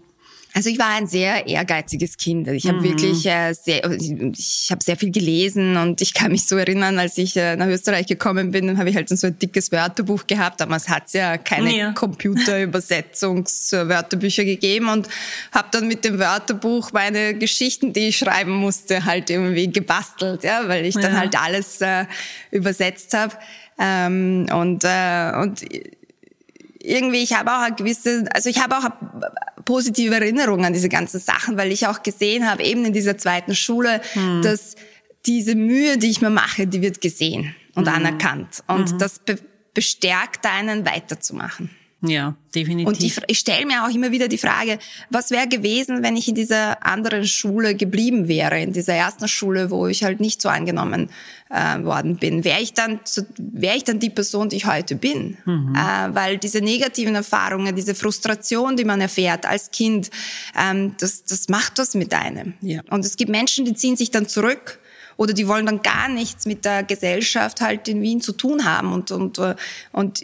Also 0.55 0.69
ich 0.69 0.77
war 0.77 0.89
ein 0.89 1.07
sehr 1.07 1.47
ehrgeiziges 1.47 2.15
Kind. 2.17 2.47
Ich 2.47 2.67
habe 2.67 2.77
mhm. 2.77 2.83
wirklich 2.83 3.25
äh, 3.25 3.53
sehr, 3.53 3.89
ich 3.89 4.67
habe 4.69 4.83
sehr 4.83 4.95
viel 4.95 5.09
gelesen 5.09 5.77
und 5.77 5.99
ich 5.99 6.13
kann 6.13 6.31
mich 6.31 6.45
so 6.45 6.57
erinnern, 6.57 6.99
als 6.99 7.17
ich 7.17 7.35
äh, 7.35 7.55
nach 7.55 7.65
Österreich 7.65 8.05
gekommen 8.05 8.51
bin, 8.51 8.67
dann 8.67 8.77
habe 8.77 8.91
ich 8.91 8.95
halt 8.95 9.09
so 9.09 9.25
ein 9.25 9.39
dickes 9.39 9.71
Wörterbuch 9.71 10.27
gehabt. 10.27 10.61
Damals 10.61 10.89
hat 10.89 11.07
es 11.07 11.13
ja 11.13 11.39
keine 11.39 11.75
ja. 11.75 11.91
Computerübersetzungswörterbücher 11.93 14.45
gegeben 14.45 14.89
und 14.89 15.09
habe 15.51 15.69
dann 15.71 15.87
mit 15.87 16.05
dem 16.05 16.19
Wörterbuch 16.19 16.91
meine 16.93 17.33
Geschichten, 17.33 17.91
die 17.91 18.09
ich 18.09 18.19
schreiben 18.19 18.51
musste, 18.51 19.05
halt 19.05 19.31
irgendwie 19.31 19.71
gebastelt, 19.71 20.43
ja, 20.43 20.67
weil 20.67 20.85
ich 20.85 20.93
dann 20.93 21.17
halt 21.17 21.35
alles 21.35 21.81
äh, 21.81 22.05
übersetzt 22.51 23.15
habe. 23.15 23.33
Ähm, 23.79 24.45
und 24.53 24.83
äh, 24.83 25.31
und 25.41 25.65
irgendwie, 26.83 27.23
ich 27.23 27.33
habe 27.33 27.51
auch 27.51 27.61
eine 27.61 27.75
gewisse, 27.75 28.25
also 28.33 28.49
ich 28.49 28.61
habe 28.61 28.77
auch 28.77 28.89
positive 29.65 30.13
Erinnerungen 30.13 30.65
an 30.65 30.73
diese 30.73 30.89
ganzen 30.89 31.19
Sachen, 31.19 31.57
weil 31.57 31.71
ich 31.71 31.87
auch 31.87 32.03
gesehen 32.03 32.49
habe, 32.49 32.63
eben 32.63 32.85
in 32.85 32.93
dieser 32.93 33.17
zweiten 33.17 33.55
Schule, 33.55 34.01
hm. 34.13 34.41
dass 34.41 34.75
diese 35.25 35.55
Mühe, 35.55 35.97
die 35.97 36.09
ich 36.09 36.21
mir 36.21 36.29
mache, 36.29 36.67
die 36.67 36.81
wird 36.81 36.99
gesehen 36.99 37.55
und 37.73 37.87
hm. 37.87 37.95
anerkannt. 37.95 38.63
Und 38.67 38.93
mhm. 38.93 38.97
das 38.99 39.19
be 39.19 39.37
bestärkt 39.73 40.45
einen 40.45 40.85
weiterzumachen. 40.85 41.71
Ja, 42.05 42.35
definitiv. 42.53 42.87
Und 42.87 43.01
ich, 43.01 43.17
ich 43.27 43.39
stelle 43.39 43.65
mir 43.65 43.85
auch 43.85 43.89
immer 43.89 44.11
wieder 44.11 44.27
die 44.27 44.37
Frage, 44.37 44.77
was 45.09 45.31
wäre 45.31 45.47
gewesen, 45.47 46.03
wenn 46.03 46.17
ich 46.17 46.27
in 46.27 46.35
dieser 46.35 46.85
anderen 46.85 47.25
Schule 47.25 47.75
geblieben 47.75 48.27
wäre, 48.27 48.59
in 48.59 48.73
dieser 48.73 48.93
ersten 48.93 49.29
Schule, 49.29 49.71
wo 49.71 49.87
ich 49.87 50.03
halt 50.03 50.19
nicht 50.19 50.41
so 50.41 50.49
angenommen 50.49 51.09
äh, 51.49 51.81
worden 51.81 52.17
bin. 52.17 52.43
Wäre 52.43 52.59
ich 52.59 52.73
dann 52.73 52.99
wäre 53.37 53.77
ich 53.77 53.85
dann 53.85 53.99
die 53.99 54.09
Person, 54.09 54.49
die 54.49 54.57
ich 54.57 54.65
heute 54.65 54.97
bin? 54.97 55.37
Mhm. 55.45 55.75
Äh, 55.75 56.13
weil 56.13 56.37
diese 56.39 56.59
negativen 56.59 57.15
Erfahrungen, 57.15 57.73
diese 57.73 57.95
Frustration, 57.95 58.75
die 58.75 58.83
man 58.83 58.99
erfährt 58.99 59.45
als 59.45 59.71
Kind, 59.71 60.09
ähm, 60.59 60.95
das, 60.99 61.23
das 61.23 61.47
macht 61.47 61.77
was 61.77 61.95
mit 61.95 62.13
einem. 62.13 62.53
Ja. 62.59 62.81
Und 62.89 63.05
es 63.05 63.15
gibt 63.15 63.31
Menschen, 63.31 63.63
die 63.63 63.75
ziehen 63.75 63.95
sich 63.95 64.11
dann 64.11 64.27
zurück 64.27 64.81
oder 65.15 65.31
die 65.31 65.47
wollen 65.47 65.65
dann 65.65 65.81
gar 65.81 66.09
nichts 66.09 66.45
mit 66.45 66.65
der 66.65 66.83
Gesellschaft 66.83 67.61
halt 67.61 67.87
in 67.87 68.01
Wien 68.01 68.19
zu 68.19 68.33
tun 68.33 68.65
haben 68.65 68.91
und 68.91 69.11
und 69.11 69.37
äh, 69.37 69.55
und 69.93 70.21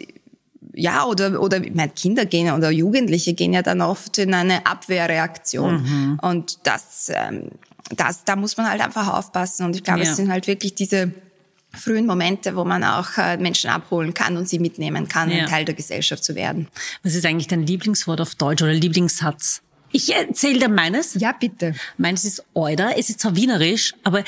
ja, 0.74 1.04
oder, 1.04 1.40
oder 1.40 1.62
ich 1.62 1.74
meine, 1.74 1.90
Kinder 1.90 2.26
gehen 2.26 2.52
oder 2.52 2.70
Jugendliche 2.70 3.34
gehen 3.34 3.52
ja 3.52 3.62
dann 3.62 3.80
oft 3.80 4.18
in 4.18 4.34
eine 4.34 4.66
Abwehrreaktion. 4.66 5.82
Mhm. 5.82 6.18
Und 6.22 6.58
das, 6.64 7.10
ähm, 7.14 7.50
das, 7.96 8.24
da 8.24 8.36
muss 8.36 8.56
man 8.56 8.68
halt 8.68 8.80
einfach 8.80 9.12
aufpassen. 9.12 9.66
Und 9.66 9.76
ich 9.76 9.84
glaube, 9.84 10.00
ja. 10.04 10.10
es 10.10 10.16
sind 10.16 10.30
halt 10.30 10.46
wirklich 10.46 10.74
diese 10.74 11.12
frühen 11.72 12.06
Momente, 12.06 12.56
wo 12.56 12.64
man 12.64 12.82
auch 12.84 13.16
äh, 13.16 13.36
Menschen 13.36 13.70
abholen 13.70 14.14
kann 14.14 14.36
und 14.36 14.48
sie 14.48 14.58
mitnehmen 14.58 15.08
kann, 15.08 15.30
ja. 15.30 15.44
ein 15.44 15.46
Teil 15.46 15.64
der 15.64 15.74
Gesellschaft 15.74 16.24
zu 16.24 16.34
werden. 16.34 16.68
Was 17.02 17.14
ist 17.14 17.24
eigentlich 17.24 17.46
dein 17.46 17.66
Lieblingswort 17.66 18.20
auf 18.20 18.34
Deutsch 18.34 18.62
oder 18.62 18.72
Lieblingssatz? 18.72 19.62
Ich 19.92 20.14
erzähle 20.14 20.60
dir 20.60 20.68
meines. 20.68 21.14
Ja, 21.14 21.32
bitte. 21.32 21.74
Meines 21.96 22.24
ist 22.24 22.44
Euder. 22.54 22.96
Es 22.96 23.10
ist 23.10 23.20
zwar 23.20 23.34
wienerisch, 23.36 23.94
aber 24.04 24.22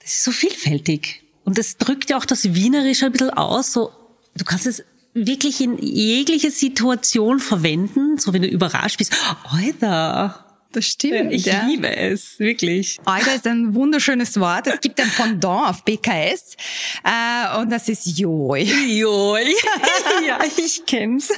das 0.00 0.12
ist 0.12 0.24
so 0.24 0.30
vielfältig. 0.30 1.22
Und 1.44 1.58
das 1.58 1.78
drückt 1.78 2.10
ja 2.10 2.18
auch 2.18 2.24
das 2.24 2.54
Wienerische 2.54 3.06
ein 3.06 3.12
bisschen 3.12 3.30
aus. 3.30 3.72
So, 3.72 3.90
du 4.36 4.44
kannst 4.44 4.66
es 4.66 4.84
wirklich 5.26 5.60
in 5.60 5.78
jegliche 5.78 6.50
Situation 6.50 7.38
verwenden, 7.40 8.18
so 8.18 8.32
wenn 8.32 8.42
du 8.42 8.48
überrascht 8.48 8.98
bist. 8.98 9.12
Alter, 9.50 10.44
das 10.72 10.84
stimmt. 10.84 11.32
Ich 11.32 11.46
ja. 11.46 11.66
liebe 11.66 11.96
es, 11.96 12.38
wirklich. 12.38 12.98
Alter 13.06 13.34
ist 13.34 13.46
ein 13.46 13.74
wunderschönes 13.74 14.38
Wort. 14.38 14.66
Es 14.66 14.80
gibt 14.80 15.00
ein 15.00 15.10
Pendant 15.10 15.70
auf 15.70 15.84
BKS 15.84 16.56
äh, 17.04 17.58
und 17.58 17.70
das 17.70 17.88
ist 17.88 18.18
Joi. 18.18 18.62
Joi. 18.62 19.44
ja, 20.26 20.38
ich 20.58 20.84
kenn's. 20.86 21.30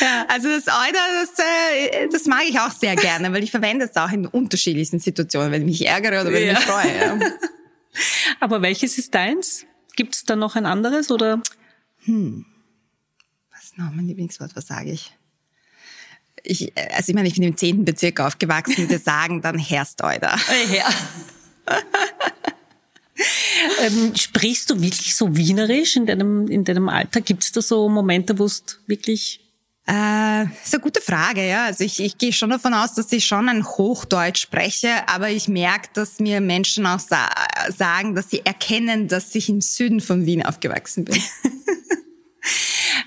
Ja, 0.00 0.24
also 0.28 0.48
das 0.48 0.68
Alter, 0.68 0.98
das, 1.20 1.38
äh, 1.38 2.08
das 2.10 2.24
mag 2.24 2.44
ich 2.48 2.58
auch 2.58 2.70
sehr 2.70 2.96
gerne, 2.96 3.32
weil 3.32 3.44
ich 3.44 3.50
verwende 3.50 3.84
es 3.84 3.96
auch 3.96 4.10
in 4.10 4.26
unterschiedlichsten 4.26 5.00
Situationen, 5.00 5.52
wenn 5.52 5.62
ich 5.62 5.80
mich 5.80 5.86
ärgere 5.86 6.22
oder 6.22 6.32
wenn 6.32 6.46
ja. 6.46 6.52
ich 6.52 6.58
mich 6.58 6.66
freue. 6.66 6.96
Ja. 6.96 7.18
Aber 8.40 8.62
welches 8.62 8.96
ist 8.96 9.14
deins? 9.14 9.66
Gibt 9.96 10.14
es 10.14 10.24
da 10.24 10.34
noch 10.34 10.56
ein 10.56 10.64
anderes 10.64 11.10
oder? 11.10 11.42
Hm 12.04 12.46
ist 13.72 13.78
noch 13.78 13.92
mein 13.92 14.06
Lieblingswort, 14.06 14.54
was 14.54 14.66
sage 14.66 14.90
ich? 14.90 15.12
Ich, 16.44 16.72
also 16.76 17.10
ich 17.10 17.14
meine, 17.14 17.28
ich 17.28 17.34
bin 17.34 17.44
im 17.44 17.56
zehnten 17.56 17.84
Bezirk 17.84 18.20
aufgewachsen, 18.20 18.88
wir 18.88 18.98
sagen 18.98 19.42
dann 19.42 19.58
Herrst 19.58 20.02
Euder. 20.02 20.36
Ja. 20.72 20.88
ähm, 23.82 24.14
sprichst 24.16 24.70
du 24.70 24.80
wirklich 24.80 25.14
so 25.14 25.36
wienerisch 25.36 25.96
in 25.96 26.06
deinem, 26.06 26.48
in 26.48 26.64
deinem 26.64 26.88
Alter? 26.88 27.20
Gibt 27.20 27.44
es 27.44 27.52
da 27.52 27.62
so 27.62 27.88
Momente, 27.88 28.38
wo 28.38 28.44
es 28.46 28.64
wirklich 28.86 29.38
äh, 29.86 30.44
ist 30.44 30.74
eine 30.74 30.82
gute 30.82 31.00
Frage, 31.00 31.46
ja. 31.46 31.64
Also 31.64 31.82
ich, 31.82 31.98
ich 31.98 32.16
gehe 32.16 32.32
schon 32.32 32.50
davon 32.50 32.72
aus, 32.72 32.94
dass 32.94 33.10
ich 33.12 33.26
schon 33.26 33.48
ein 33.48 33.66
Hochdeutsch 33.66 34.40
spreche, 34.40 35.08
aber 35.08 35.30
ich 35.30 35.48
merke, 35.48 35.88
dass 35.94 36.20
mir 36.20 36.40
Menschen 36.40 36.86
auch 36.86 37.00
sa 37.00 37.28
sagen, 37.76 38.14
dass 38.14 38.30
sie 38.30 38.44
erkennen, 38.44 39.08
dass 39.08 39.34
ich 39.34 39.48
im 39.48 39.60
Süden 39.60 40.00
von 40.00 40.24
Wien 40.24 40.44
aufgewachsen 40.44 41.04
bin. 41.04 41.20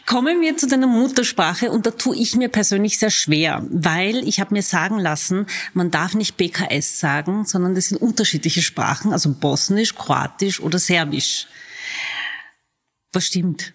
Kommen 0.06 0.40
wir 0.40 0.56
zu 0.56 0.68
deiner 0.68 0.86
Muttersprache 0.86 1.72
und 1.72 1.88
da 1.88 1.92
tue 1.92 2.16
ich 2.16 2.36
mir 2.36 2.50
persönlich 2.50 3.00
sehr 3.00 3.10
schwer, 3.10 3.66
weil 3.70 4.28
ich 4.28 4.40
habe 4.40 4.54
mir 4.54 4.62
sagen 4.62 5.00
lassen, 5.00 5.48
man 5.74 5.90
darf 5.90 6.14
nicht 6.14 6.38
BKS 6.38 7.00
sagen, 7.00 7.46
sondern 7.46 7.74
das 7.74 7.88
sind 7.88 8.00
unterschiedliche 8.00 8.62
Sprachen, 8.62 9.14
also 9.14 9.34
Bosnisch, 9.34 9.96
Kroatisch 9.96 10.60
oder 10.62 10.78
Serbisch. 10.78 11.48
Was 13.14 13.26
stimmt? 13.26 13.74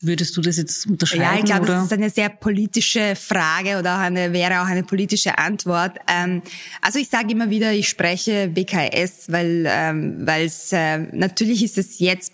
Würdest 0.00 0.36
du 0.36 0.40
das 0.40 0.56
jetzt 0.56 0.86
unterscheiden? 0.88 1.22
Ja, 1.22 1.38
ich 1.38 1.44
glaube, 1.44 1.66
das 1.66 1.84
ist 1.84 1.92
eine 1.92 2.10
sehr 2.10 2.28
politische 2.28 3.14
Frage 3.14 3.78
oder 3.78 3.94
auch 3.94 4.00
eine, 4.00 4.32
wäre 4.32 4.62
auch 4.62 4.66
eine 4.66 4.82
politische 4.82 5.38
Antwort. 5.38 5.96
Ähm, 6.08 6.42
also 6.80 6.98
ich 6.98 7.08
sage 7.08 7.30
immer 7.30 7.50
wieder, 7.50 7.72
ich 7.72 7.88
spreche 7.88 8.48
BKS, 8.48 9.30
weil 9.30 9.64
ähm, 9.68 10.26
weil 10.26 10.46
es 10.46 10.72
äh, 10.72 10.98
natürlich 10.98 11.62
ist 11.62 11.78
es 11.78 12.00
jetzt 12.00 12.32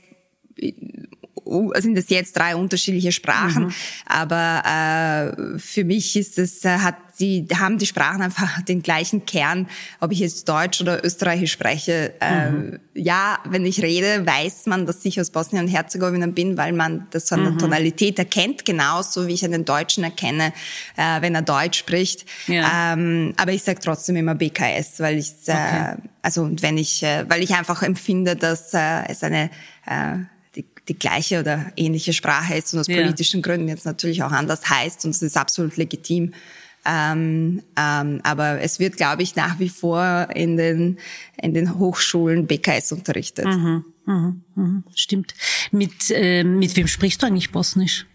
sind 1.77 1.97
es 1.97 2.09
jetzt 2.11 2.37
drei 2.37 2.57
unterschiedliche 2.57 3.13
Sprachen, 3.13 3.65
mhm. 3.67 3.75
aber 4.07 5.35
äh, 5.35 5.59
für 5.59 5.85
mich 5.85 6.17
ist 6.17 6.39
es 6.39 6.65
äh, 6.65 6.79
hat 6.79 6.97
die 7.21 7.47
haben 7.59 7.79
die 7.79 7.87
Sprachen 7.87 8.23
einfach 8.23 8.63
den 8.69 8.83
gleichen 8.83 9.27
Kern, 9.27 9.69
ob 10.01 10.13
ich 10.13 10.21
jetzt 10.21 10.49
Deutsch 10.49 10.81
oder 10.81 11.05
Österreichisch 11.05 11.53
spreche. 11.53 12.15
Äh, 12.21 12.51
mhm. 12.51 12.81
Ja, 12.95 13.39
wenn 13.45 13.67
ich 13.67 13.83
rede, 13.83 14.27
weiß 14.27 14.67
man, 14.67 14.87
dass 14.87 15.05
ich 15.05 15.21
aus 15.21 15.31
Bosnien 15.31 15.65
und 15.65 15.69
Herzegowina 15.69 16.27
bin, 16.29 16.57
weil 16.57 16.73
man 16.73 17.07
das 17.11 17.33
an 17.33 17.43
der 17.43 17.53
mhm. 17.53 17.59
Tonalität 17.59 18.19
erkennt, 18.19 18.65
genauso 18.65 19.27
wie 19.27 19.35
ich 19.35 19.45
einen 19.45 19.65
Deutschen 19.65 20.05
erkenne, 20.05 20.53
äh, 20.97 21.21
wenn 21.21 21.35
er 21.35 21.43
Deutsch 21.43 21.79
spricht. 21.79 22.25
Ja. 22.47 22.93
Ähm, 22.93 23.35
aber 23.37 23.53
ich 23.53 23.63
sage 23.63 23.81
trotzdem 23.83 24.17
immer 24.17 24.35
BKS, 24.35 25.01
weil 25.01 25.19
ich 25.19 25.33
äh, 25.47 25.53
okay. 25.53 25.95
also 26.23 26.43
und 26.43 26.63
wenn 26.63 26.79
ich, 26.79 27.03
äh, 27.03 27.25
weil 27.29 27.43
ich 27.43 27.55
einfach 27.55 27.83
empfinde, 27.83 28.37
dass 28.37 28.75
äh, 28.75 29.07
es 29.09 29.23
eine 29.23 29.51
äh, 29.87 30.19
die 30.89 30.99
gleiche 30.99 31.41
oder 31.41 31.73
ähnliche 31.77 32.13
Sprache 32.13 32.55
ist 32.55 32.73
und 32.73 32.81
aus 32.81 32.87
ja. 32.87 32.97
politischen 32.97 33.43
Gründen 33.43 33.69
jetzt 33.69 33.87
natürlich 33.87 34.23
auch 34.23 34.33
anders 34.33 34.69
heißt 34.69 35.05
und 35.05 35.11
es 35.11 35.23
ist 35.23 35.37
absolut 35.37 35.77
legitim. 35.77 36.33
Ähm, 36.87 37.63
ähm, 37.77 38.21
aber 38.23 38.61
es 38.61 38.79
wird, 38.79 38.97
glaube 38.97 39.23
ich, 39.23 39.37
nach 39.37 39.59
wie 39.59 39.69
vor 39.69 40.29
in 40.35 40.57
den, 40.57 40.99
in 41.41 41.53
den 41.53 41.79
Hochschulen 41.79 42.47
BKS 42.47 42.93
unterrichtet. 42.93 43.47
Mhm, 43.47 43.85
mhm, 44.07 44.43
mhm, 44.55 44.85
stimmt. 44.95 45.35
Mit, 45.71 46.11
äh, 46.11 46.45
mit 46.45 46.75
wem 46.77 46.87
sprichst 46.87 47.23
du 47.23 47.27
eigentlich 47.27 47.51
Bosnisch? 47.51 48.07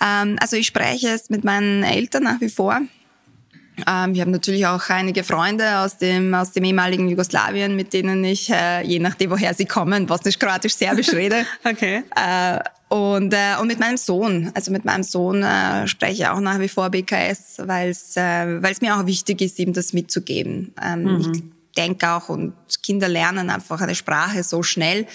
Ähm, 0.00 0.36
also 0.40 0.56
ich 0.56 0.66
spreche 0.66 1.08
es 1.08 1.30
mit 1.30 1.44
meinen 1.44 1.82
Eltern 1.82 2.24
nach 2.24 2.40
wie 2.40 2.48
vor. 2.48 2.80
Ähm, 3.86 4.14
wir 4.14 4.22
haben 4.22 4.30
natürlich 4.30 4.66
auch 4.66 4.88
einige 4.88 5.24
Freunde 5.24 5.78
aus 5.78 5.98
dem, 5.98 6.34
aus 6.34 6.52
dem 6.52 6.64
ehemaligen 6.64 7.08
Jugoslawien, 7.08 7.74
mit 7.74 7.92
denen 7.92 8.24
ich, 8.24 8.50
äh, 8.50 8.82
je 8.82 8.98
nachdem, 8.98 9.30
woher 9.30 9.54
sie 9.54 9.64
kommen, 9.64 10.06
bosnisch, 10.06 10.38
kroatisch, 10.38 10.76
serbisch 10.76 11.08
rede. 11.12 11.44
okay. 11.64 12.02
Äh, 12.14 12.60
und, 12.88 13.34
äh, 13.34 13.56
und 13.60 13.66
mit 13.66 13.80
meinem 13.80 13.96
Sohn, 13.96 14.52
also 14.54 14.70
mit 14.70 14.84
meinem 14.84 15.02
Sohn 15.02 15.42
äh, 15.42 15.88
spreche 15.88 16.12
ich 16.12 16.26
auch 16.28 16.38
nach 16.38 16.60
wie 16.60 16.68
vor 16.68 16.90
BKS, 16.90 17.62
weil 17.64 17.90
es 17.90 18.16
äh, 18.16 18.62
weil's 18.62 18.80
mir 18.80 18.96
auch 18.96 19.06
wichtig 19.06 19.40
ist, 19.40 19.58
ihm 19.58 19.72
das 19.72 19.92
mitzugeben. 19.92 20.72
Ähm, 20.80 21.02
mhm. 21.02 21.32
Ich 21.32 21.42
denke 21.76 22.08
auch, 22.10 22.28
und 22.28 22.54
Kinder 22.84 23.08
lernen 23.08 23.50
einfach 23.50 23.80
eine 23.80 23.96
Sprache 23.96 24.44
so 24.44 24.62
schnell. 24.62 25.06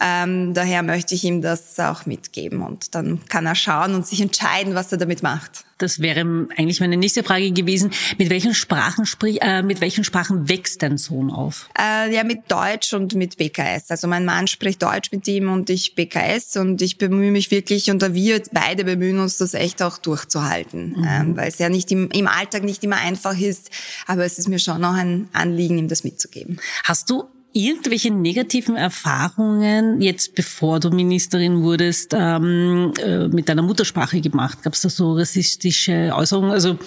Ähm, 0.00 0.54
daher 0.54 0.82
möchte 0.82 1.14
ich 1.14 1.22
ihm 1.22 1.40
das 1.40 1.78
auch 1.78 2.04
mitgeben 2.06 2.62
und 2.62 2.96
dann 2.96 3.20
kann 3.28 3.46
er 3.46 3.54
schauen 3.54 3.94
und 3.94 4.06
sich 4.06 4.20
entscheiden, 4.20 4.74
was 4.74 4.90
er 4.90 4.98
damit 4.98 5.22
macht. 5.22 5.64
Das 5.80 6.00
wäre 6.00 6.20
eigentlich 6.20 6.80
meine 6.80 6.96
nächste 6.96 7.22
Frage 7.22 7.50
gewesen. 7.52 7.90
Mit 8.18 8.30
welchen 8.30 8.54
Sprachen 8.54 9.06
sprich, 9.06 9.40
äh, 9.40 9.62
mit 9.62 9.80
welchen 9.80 10.04
Sprachen 10.04 10.48
wächst 10.48 10.82
dein 10.82 10.98
Sohn 10.98 11.30
auf? 11.30 11.68
Äh, 11.78 12.14
ja, 12.14 12.22
mit 12.22 12.50
Deutsch 12.50 12.92
und 12.92 13.14
mit 13.14 13.36
BKS. 13.38 13.90
Also 13.90 14.06
mein 14.06 14.24
Mann 14.24 14.46
spricht 14.46 14.82
Deutsch 14.82 15.10
mit 15.10 15.26
ihm 15.26 15.50
und 15.50 15.70
ich 15.70 15.94
BKS 15.94 16.56
und 16.56 16.82
ich 16.82 16.98
bemühe 16.98 17.30
mich 17.30 17.50
wirklich 17.50 17.90
und 17.90 18.14
wir 18.14 18.42
beide 18.52 18.84
bemühen 18.84 19.18
uns, 19.18 19.38
das 19.38 19.54
echt 19.54 19.82
auch 19.82 19.98
durchzuhalten, 19.98 20.94
mhm. 20.96 21.06
ähm, 21.08 21.36
weil 21.36 21.48
es 21.48 21.58
ja 21.58 21.68
nicht 21.68 21.90
im, 21.92 22.10
im 22.10 22.28
Alltag 22.28 22.62
nicht 22.62 22.84
immer 22.84 22.96
einfach 22.96 23.38
ist. 23.38 23.70
Aber 24.06 24.24
es 24.24 24.38
ist 24.38 24.48
mir 24.48 24.58
schon 24.58 24.80
noch 24.80 24.94
ein 24.94 25.28
Anliegen, 25.32 25.78
ihm 25.78 25.88
das 25.88 26.04
mitzugeben. 26.04 26.58
Hast 26.84 27.08
du 27.08 27.24
irgendwelche 27.52 28.10
negativen 28.10 28.76
Erfahrungen 28.76 30.00
jetzt, 30.00 30.34
bevor 30.34 30.80
du 30.80 30.90
Ministerin 30.90 31.62
wurdest, 31.62 32.14
ähm, 32.14 32.92
äh, 33.02 33.28
mit 33.28 33.48
deiner 33.48 33.62
Muttersprache 33.62 34.20
gemacht? 34.20 34.62
Gab 34.62 34.74
es 34.74 34.82
da 34.82 34.88
so 34.88 35.14
rassistische 35.14 36.12
Äußerungen? 36.14 36.50
Also 36.50 36.78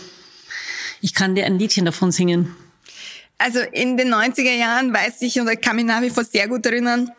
Ich 1.02 1.14
kann 1.14 1.36
dir 1.36 1.46
ein 1.46 1.60
Liedchen 1.60 1.84
davon 1.84 2.14
singen. 2.14 2.56
Also 3.38 3.60
in 3.60 3.98
den 3.98 4.14
90er 4.14 4.56
Jahren 4.56 4.94
weiß 4.94 5.22
ich 5.22 5.36
ich 5.36 5.62
kann 5.62 5.76
mich 5.76 5.84
nach 5.84 6.02
wie 6.02 6.10
vor 6.10 6.24
sehr 6.24 6.48
gut 6.48 6.66
erinnern, 6.66 7.12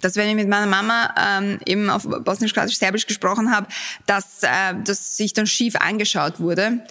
dass 0.00 0.16
wenn 0.16 0.28
ich 0.28 0.34
mit 0.34 0.48
meiner 0.48 0.66
Mama 0.66 1.14
ähm, 1.16 1.60
eben 1.64 1.90
auf 1.90 2.02
Bosnisch-Kroatisch-Serbisch 2.02 3.06
gesprochen 3.06 3.54
habe, 3.54 3.68
dass 4.06 4.42
äh, 4.42 4.74
das 4.84 5.16
sich 5.16 5.32
dann 5.32 5.46
schief 5.46 5.76
angeschaut 5.76 6.40
wurde. 6.40 6.84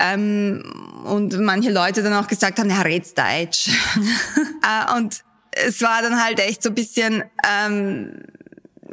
Ähm, 0.00 0.62
und 1.04 1.38
manche 1.40 1.70
Leute 1.70 2.02
dann 2.02 2.14
auch 2.14 2.26
gesagt 2.26 2.58
haben, 2.58 2.70
ja, 2.70 2.82
red's 2.82 3.14
Deutsch. 3.14 3.68
äh, 4.62 4.96
und 4.96 5.22
es 5.52 5.80
war 5.82 6.02
dann 6.02 6.22
halt 6.22 6.40
echt 6.40 6.62
so 6.62 6.70
ein 6.70 6.74
bisschen, 6.74 7.22
ähm, 7.46 8.22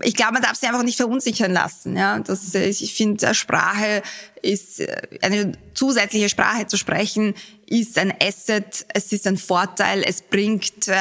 ich 0.03 0.15
glaube, 0.15 0.34
man 0.34 0.41
darf 0.41 0.55
sie 0.55 0.67
einfach 0.67 0.84
nicht 0.84 0.98
verunsichern 0.98 1.51
lassen. 1.51 1.96
Ja, 1.96 2.20
das, 2.20 2.53
ich 2.53 2.93
finde, 2.93 3.34
Sprache 3.34 4.03
ist 4.41 4.79
äh, 4.79 5.01
eine 5.22 5.53
zusätzliche 5.74 6.29
Sprache 6.29 6.67
zu 6.67 6.77
sprechen 6.77 7.34
ist 7.72 7.98
ein 7.98 8.13
Asset, 8.22 8.86
es 8.93 9.13
ist 9.13 9.25
ein 9.25 9.38
Vorteil, 9.38 10.03
es 10.05 10.22
bringt, 10.22 10.89
äh, 10.89 10.93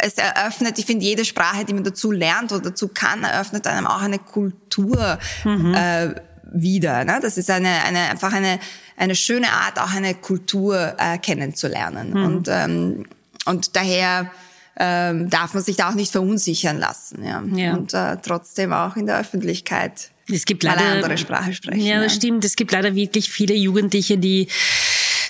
es 0.00 0.18
eröffnet. 0.18 0.78
Ich 0.78 0.84
finde, 0.84 1.06
jede 1.06 1.24
Sprache, 1.24 1.64
die 1.64 1.72
man 1.72 1.84
dazu 1.84 2.12
lernt 2.12 2.52
oder 2.52 2.70
dazu 2.70 2.88
kann, 2.88 3.24
eröffnet 3.24 3.66
einem 3.66 3.86
auch 3.86 4.02
eine 4.02 4.18
Kultur 4.18 5.18
mhm. 5.44 5.74
äh, 5.74 6.14
wieder. 6.52 7.04
Ne? 7.04 7.18
Das 7.20 7.38
ist 7.38 7.50
eine, 7.50 7.84
eine 7.84 8.10
einfach 8.10 8.32
eine 8.32 8.58
eine 8.96 9.14
schöne 9.14 9.50
Art, 9.50 9.78
auch 9.78 9.92
eine 9.92 10.14
Kultur 10.14 10.94
äh, 10.98 11.18
kennenzulernen. 11.18 12.10
Mhm. 12.10 12.24
Und 12.24 12.48
ähm, 12.50 13.06
und 13.44 13.76
daher 13.76 14.30
ähm, 14.78 15.30
darf 15.30 15.54
man 15.54 15.62
sich 15.62 15.76
da 15.76 15.90
auch 15.90 15.94
nicht 15.94 16.12
verunsichern 16.12 16.78
lassen. 16.78 17.24
Ja. 17.24 17.42
ja. 17.54 17.74
Und 17.74 17.94
äh, 17.94 18.16
trotzdem 18.22 18.72
auch 18.72 18.96
in 18.96 19.06
der 19.06 19.18
Öffentlichkeit 19.18 20.10
es 20.28 20.44
gibt 20.44 20.64
leider, 20.64 20.80
eine 20.80 20.96
andere 20.96 21.18
Sprache 21.18 21.54
sprechen. 21.54 21.80
Ja, 21.80 22.02
das 22.02 22.14
ja. 22.14 22.20
stimmt. 22.20 22.44
Es 22.44 22.56
gibt 22.56 22.72
leider 22.72 22.94
wirklich 22.94 23.30
viele 23.30 23.54
Jugendliche, 23.54 24.18
die 24.18 24.48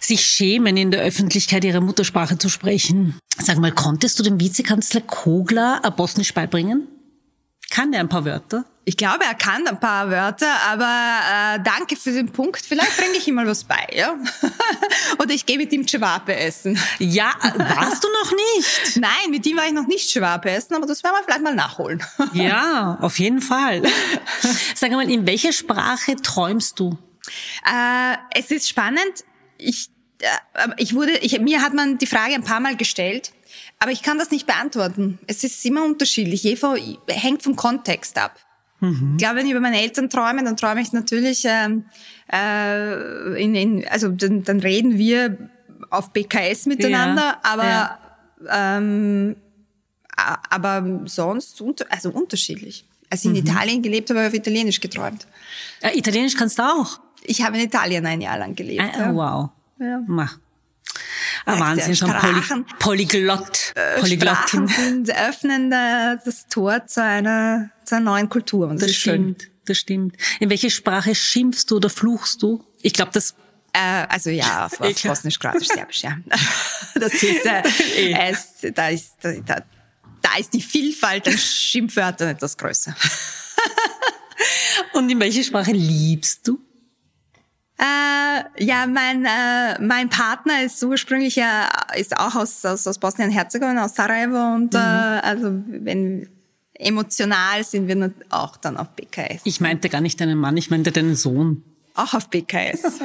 sich 0.01 0.23
schämen, 0.23 0.77
in 0.77 0.91
der 0.91 1.03
Öffentlichkeit 1.03 1.65
ihre 1.65 1.81
Muttersprache 1.81 2.39
zu 2.39 2.49
sprechen. 2.49 3.19
Sag 3.39 3.59
mal, 3.59 3.73
konntest 3.73 4.19
du 4.19 4.23
dem 4.23 4.41
Vizekanzler 4.41 5.03
Kogler 5.03 5.81
Bosnisch 5.97 6.33
beibringen? 6.33 6.87
Kann 7.71 7.93
er 7.93 8.01
ein 8.01 8.09
paar 8.09 8.25
Wörter? 8.25 8.65
Ich 8.89 8.97
glaube, 8.97 9.25
er 9.25 9.35
kann 9.35 9.67
ein 9.67 9.81
paar 9.81 10.11
Wörter, 10.11 10.47
aber 10.69 10.85
äh, 10.85 11.61
danke 11.65 11.97
für 11.97 12.13
den 12.13 12.31
Punkt. 12.31 12.65
Vielleicht 12.65 12.97
bringe 12.97 13.15
ich 13.15 13.27
ihm 13.27 13.35
mal 13.35 13.47
was 13.47 13.65
bei, 13.65 13.85
ja? 13.93 14.17
Oder 15.19 15.35
ich 15.35 15.45
gehe 15.45 15.59
mit 15.59 15.73
ihm 15.73 15.85
Chewape 15.85 16.37
essen. 16.37 16.79
Ja, 17.01 17.33
warst 17.43 18.05
du 18.05 18.09
noch 18.23 18.31
nicht? 18.31 18.97
Nein, 19.01 19.31
mit 19.31 19.45
ihm 19.45 19.57
war 19.57 19.67
ich 19.67 19.73
noch 19.73 19.89
nicht 19.89 20.09
Chewape 20.09 20.51
essen, 20.51 20.77
aber 20.77 20.87
das 20.87 21.03
werden 21.03 21.17
wir 21.19 21.25
vielleicht 21.25 21.43
mal 21.43 21.57
nachholen. 21.57 22.01
ja, 22.33 22.97
auf 23.01 23.19
jeden 23.19 23.41
Fall. 23.41 23.83
Sag 24.77 24.93
mal, 24.93 25.11
in 25.11 25.27
welcher 25.27 25.53
Sprache 25.53 26.15
träumst 26.15 26.79
du? 26.79 26.97
Äh, 27.65 28.17
es 28.39 28.53
ist 28.53 28.69
spannend. 28.69 29.25
Ich, 29.59 29.89
ich 30.77 30.95
wurde, 30.95 31.19
ich, 31.19 31.39
mir 31.41 31.63
hat 31.63 31.75
man 31.75 31.99
die 31.99 32.07
Frage 32.07 32.35
ein 32.35 32.45
paar 32.45 32.61
Mal 32.61 32.77
gestellt. 32.77 33.33
Aber 33.79 33.91
ich 33.91 34.03
kann 34.03 34.19
das 34.19 34.31
nicht 34.31 34.47
beantworten. 34.47 35.19
Es 35.27 35.45
ist 35.45 35.65
immer 35.65 35.85
unterschiedlich. 35.85 36.43
Jeder 36.43 36.77
hängt 37.09 37.43
vom 37.43 37.57
Kontext 37.57 38.17
ab. 38.19 38.39
Mhm. 38.81 39.13
Ich 39.13 39.19
glaube, 39.19 39.37
wenn 39.37 39.47
ich 39.47 39.53
über 39.53 39.61
meine 39.61 39.81
Eltern 39.81 40.11
träume, 40.11 40.45
dann 40.45 40.57
träume 40.57 40.81
ich 40.81 40.93
natürlich, 40.93 41.45
ähm, 41.47 41.85
äh, 42.33 43.43
in, 43.43 43.55
in, 43.55 43.89
also 43.89 44.09
dann, 44.09 44.45
dann 44.45 44.61
reden 44.61 44.99
wir 44.99 45.51
auf 45.91 46.13
BKS 46.13 46.67
miteinander, 46.67 47.23
ja, 47.23 47.41
aber 47.43 47.65
ja. 47.65 47.99
Ähm, 48.51 49.37
aber 50.17 51.03
sonst 51.05 51.63
also 51.91 52.11
unterschiedlich. 52.11 52.87
Als 53.11 53.21
ich 53.21 53.27
in 53.27 53.33
mhm. 53.33 53.49
Italien 53.49 53.83
gelebt 53.83 54.11
habe, 54.11 54.21
habe 54.21 54.29
ich 54.29 54.35
auf 54.35 54.39
Italienisch 54.39 54.81
geträumt. 54.81 55.27
Ja, 55.83 55.95
Italienisch 55.95 56.35
kannst 56.35 56.59
du 56.59 56.63
auch? 56.63 57.01
Ich 57.23 57.43
habe 57.43 57.59
in 57.59 57.65
Italien 57.65 58.05
ein 58.07 58.21
Jahr 58.21 58.39
lang 58.39 58.55
gelebt. 58.55 58.83
Ah, 58.95 58.99
ja. 58.99 59.15
Wow. 59.15 59.51
Ja. 59.79 60.03
Mach. 60.07 60.39
Ah, 61.45 61.61
Wahnsinn, 61.61 62.11
ein 62.11 62.65
Poly 62.79 63.07
Polyglott. 63.07 63.73
Äh, 63.77 64.05
Sprachen 64.07 64.67
sind 64.67 65.11
öffnen 65.11 65.71
das 65.71 66.49
Tor 66.49 66.87
zu 66.87 67.03
einer, 67.03 67.71
zu 67.85 67.97
einer 67.97 68.05
neuen 68.07 68.29
Kultur. 68.29 68.69
Und 68.69 68.83
das, 68.83 68.89
das 68.89 68.97
stimmt, 68.97 69.43
schön. 69.43 69.51
das 69.65 69.79
stimmt. 69.79 70.17
In 70.41 70.51
welche 70.51 70.71
Sprache 70.71 71.15
schimpfst 71.15 71.67
du 71.69 71.77
oder 71.77 71.89
fluchst 71.89 72.43
du? 72.43 72.65
Ich 72.83 72.93
glaube, 72.93 73.13
das 73.13 73.35
äh, 73.73 74.07
also 74.09 74.31
ja, 74.31 74.67
auf, 74.67 74.81
auf 74.81 75.03
Bosnisch, 75.03 75.39
Kroatisch, 75.39 75.69
Serbisch, 75.69 76.03
ja. 76.03 76.17
Das 76.95 77.13
ist, 77.15 77.45
äh, 77.45 77.63
eh. 77.97 78.31
es, 78.31 78.73
da 78.75 78.89
ist, 78.89 79.17
da, 79.23 79.63
da 80.23 80.37
ist 80.39 80.53
die 80.55 80.63
Vielfalt 80.63 81.27
der 81.27 81.37
Schimpfwörter 81.37 82.31
etwas 82.31 82.57
größer. 82.57 82.97
Und 84.95 85.11
in 85.11 85.21
welche 85.21 85.45
Sprache 85.45 85.73
liebst 85.73 86.49
du? 86.49 86.59
Äh, 87.79 88.65
ja, 88.65 88.87
mein, 88.87 89.27
äh, 89.27 89.79
mein 89.81 90.09
Partner 90.09 90.63
ist 90.63 90.83
ursprünglich 90.83 91.37
ja, 91.37 91.69
ist 91.95 92.17
auch 92.17 92.35
aus, 92.35 92.65
aus, 92.65 92.87
aus 92.87 92.99
Bosnien-Herzegowina, 92.99 93.85
aus 93.85 93.95
Sarajevo 93.95 94.55
und 94.55 94.73
mhm. 94.73 94.79
äh, 94.79 95.21
also 95.23 95.51
wenn 95.67 96.27
emotional 96.79 97.65
sind 97.65 97.89
wir 97.89 98.13
auch 98.31 98.57
dann 98.57 98.79
auf 98.79 98.89
BKS. 98.91 99.43
Ich 99.45 99.61
meinte 99.61 99.89
gar 99.89 100.01
nicht 100.01 100.21
deinen 100.21 100.39
Mann, 100.39 100.57
ich 100.57 100.71
meinte 100.71 100.91
deinen 100.93 101.17
Sohn. 101.17 101.63
Auch 101.95 102.15
auf 102.15 102.31
BKS. 102.31 102.83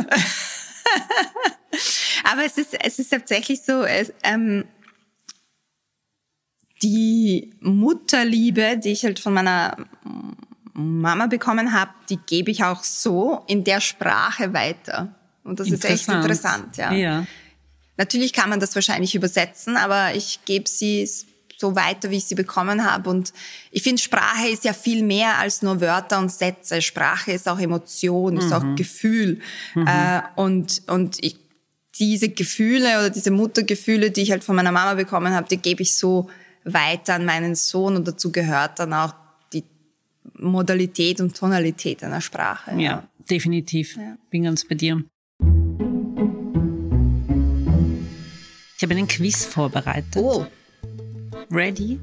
Aber 2.24 2.46
es 2.46 2.58
ist, 2.58 2.74
es 2.82 3.00
ist 3.00 3.10
tatsächlich 3.10 3.62
so, 3.62 3.84
es, 3.84 4.14
ähm, 4.24 4.66
die 6.82 7.54
Mutterliebe, 7.60 8.78
die 8.78 8.90
ich 8.90 9.04
halt 9.04 9.20
von 9.20 9.34
meiner 9.34 9.78
Mama 10.74 11.28
bekommen 11.28 11.74
habe, 11.74 11.92
die 12.10 12.18
gebe 12.18 12.52
ich 12.52 12.64
auch 12.64 12.84
so 12.84 13.44
in 13.48 13.64
der 13.64 13.82
Sprache 13.82 14.54
weiter. 14.54 15.14
Und 15.44 15.60
das 15.60 15.70
ist 15.70 15.86
echt 15.86 16.08
interessant, 16.08 16.78
ja. 16.78 16.92
ja. 16.92 17.26
Natürlich 17.98 18.34
kann 18.34 18.50
man 18.50 18.60
das 18.60 18.76
wahrscheinlich 18.76 19.16
übersetzen, 19.16 19.78
aber 19.78 20.16
ich 20.16 20.40
gebe 20.46 20.68
sie 20.68 21.08
so 21.62 21.76
weiter, 21.76 22.10
wie 22.10 22.18
ich 22.18 22.26
sie 22.26 22.36
bekommen 22.36 22.84
habe. 22.84 23.10
Und 23.10 23.32
ich 23.70 23.84
finde, 23.84 24.02
Sprache 24.02 24.50
ist 24.50 24.66
ja 24.66 24.74
viel 24.74 25.04
mehr 25.04 25.38
als 25.38 25.62
nur 25.62 25.80
Wörter 25.80 26.20
und 26.20 26.32
Sätze. 26.32 26.82
Sprache 26.82 27.32
ist 27.32 27.48
auch 27.48 27.60
Emotion, 27.60 28.34
mhm. 28.34 28.40
ist 28.40 28.52
auch 28.52 28.64
mhm. 28.64 28.76
Gefühl. 28.76 29.40
Mhm. 29.76 29.88
Äh, 29.88 30.22
und 30.36 30.82
und 30.88 31.24
ich, 31.24 31.38
diese 32.00 32.30
Gefühle 32.30 33.00
oder 33.00 33.10
diese 33.10 33.32
Muttergefühle, 33.32 34.12
die 34.12 34.22
ich 34.22 34.32
halt 34.32 34.44
von 34.44 34.56
meiner 34.56 34.72
Mama 34.72 34.96
bekommen 34.96 35.34
habe, 35.34 35.48
die 35.48 35.58
gebe 35.58 35.84
ich 35.84 35.96
so 35.96 36.30
weiter 36.64 37.16
an 37.16 37.26
meinen 37.26 37.56
Sohn 37.56 37.96
und 37.96 38.08
dazu 38.08 38.32
gehört 38.32 38.80
dann 38.80 38.94
auch 38.94 39.14
Modalität 40.38 41.22
und 41.22 41.36
Tonalität 41.36 42.04
einer 42.04 42.22
Sprache. 42.22 42.72
Ja, 42.72 42.80
ja. 42.80 43.10
definitiv. 43.30 43.98
Ja. 43.98 44.18
Bin 44.30 44.44
ganz 44.44 44.68
bei 44.68 44.76
dir. 44.76 45.04
Ich 48.78 48.84
habe 48.84 48.96
einen 48.96 49.08
Quiz 49.08 49.46
vorbereitet. 49.46 50.16
Oh. 50.16 50.46
Ready? 51.52 52.00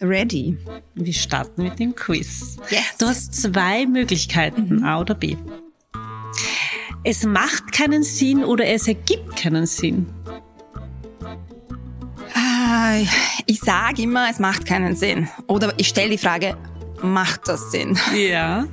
Ready. 0.00 0.56
Wir 0.94 1.12
starten 1.12 1.64
mit 1.64 1.78
dem 1.78 1.94
Quiz. 1.94 2.56
Yes. 2.70 2.96
Du 2.98 3.06
hast 3.06 3.34
zwei 3.34 3.86
Möglichkeiten, 3.86 4.76
mhm. 4.76 4.84
A 4.84 5.00
oder 5.00 5.14
B. 5.14 5.36
Es 7.02 7.24
macht 7.24 7.72
keinen 7.72 8.02
Sinn 8.02 8.42
oder 8.42 8.66
es 8.66 8.88
ergibt 8.88 9.36
keinen 9.36 9.66
Sinn. 9.66 10.06
Ah, 12.34 12.96
ich 13.46 13.60
sage 13.60 14.02
immer, 14.02 14.30
es 14.30 14.38
macht 14.38 14.64
keinen 14.64 14.96
Sinn. 14.96 15.28
Oder 15.46 15.74
ich 15.76 15.88
stelle 15.88 16.10
die 16.10 16.18
Frage, 16.18 16.56
macht 17.04 17.48
das 17.48 17.70
Sinn. 17.70 17.98
Ja. 18.14 18.66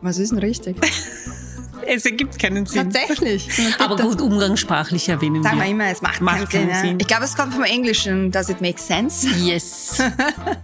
Was 0.00 0.18
ist 0.18 0.30
denn 0.30 0.38
richtig? 0.38 0.76
es 1.86 2.04
ergibt 2.04 2.38
keinen 2.38 2.66
Sinn. 2.66 2.90
Tatsächlich. 2.90 3.48
Aber 3.78 3.96
gut, 3.96 4.20
umgangssprachlich 4.20 5.08
erwähnen 5.08 5.42
Sagen 5.42 5.58
wir 5.58 5.66
immer, 5.66 5.86
es 5.86 6.02
macht, 6.02 6.20
macht 6.20 6.50
keinen, 6.50 6.72
Sinn. 6.74 6.80
Sinn. 6.80 6.98
Ich 7.00 7.06
glaube, 7.06 7.24
es 7.24 7.36
kommt 7.36 7.52
vom 7.54 7.64
Englischen. 7.64 8.30
Does 8.30 8.48
it 8.48 8.60
make 8.60 8.80
sense? 8.80 9.28
Yes. 9.28 10.02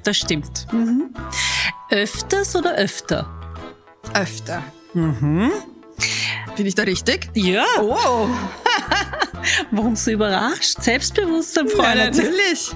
Das 0.05 0.17
stimmt. 0.19 0.67
Mhm. 0.73 1.11
Öfters 1.91 2.55
oder 2.55 2.75
öfter? 2.77 3.29
Öfter. 4.15 4.63
Mhm. 4.95 5.51
Bin 6.57 6.67
ich 6.67 6.75
da 6.75 6.85
richtig? 6.85 7.29
Ja. 7.35 7.65
Oh. 7.81 8.29
Warum 9.73 9.97
so 9.97 10.13
überrascht? 10.13 10.81
Selbstbewusstsein, 10.81 11.69
Freundin. 11.69 11.99
Ja, 11.99 12.11
natürlich. 12.11 12.71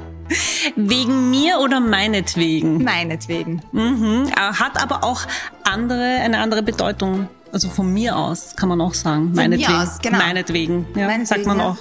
Wegen 0.77 1.31
mir 1.31 1.59
oder 1.59 1.81
meinetwegen? 1.81 2.83
Meinetwegen. 2.85 3.63
Mhm. 3.73 4.31
Hat 4.37 4.81
aber 4.83 5.05
auch 5.05 5.23
andere, 5.65 6.05
eine 6.05 6.39
andere 6.39 6.63
Bedeutung. 6.63 7.29
Also 7.53 7.69
von 7.69 7.93
mir 7.93 8.17
aus 8.17 8.55
kann 8.55 8.69
man 8.69 8.81
auch 8.81 8.95
sagen. 8.95 9.27
Von 9.27 9.35
meinetwegen. 9.35 9.73
Mir 9.73 9.83
aus, 9.83 9.99
genau. 10.01 10.19
Meinetwegen. 10.19 10.87
Ja, 10.95 11.07
meinetwegen, 11.07 11.27
sagt 11.27 11.47
man 11.47 11.59
ja. 11.59 11.71
auch. 11.71 11.77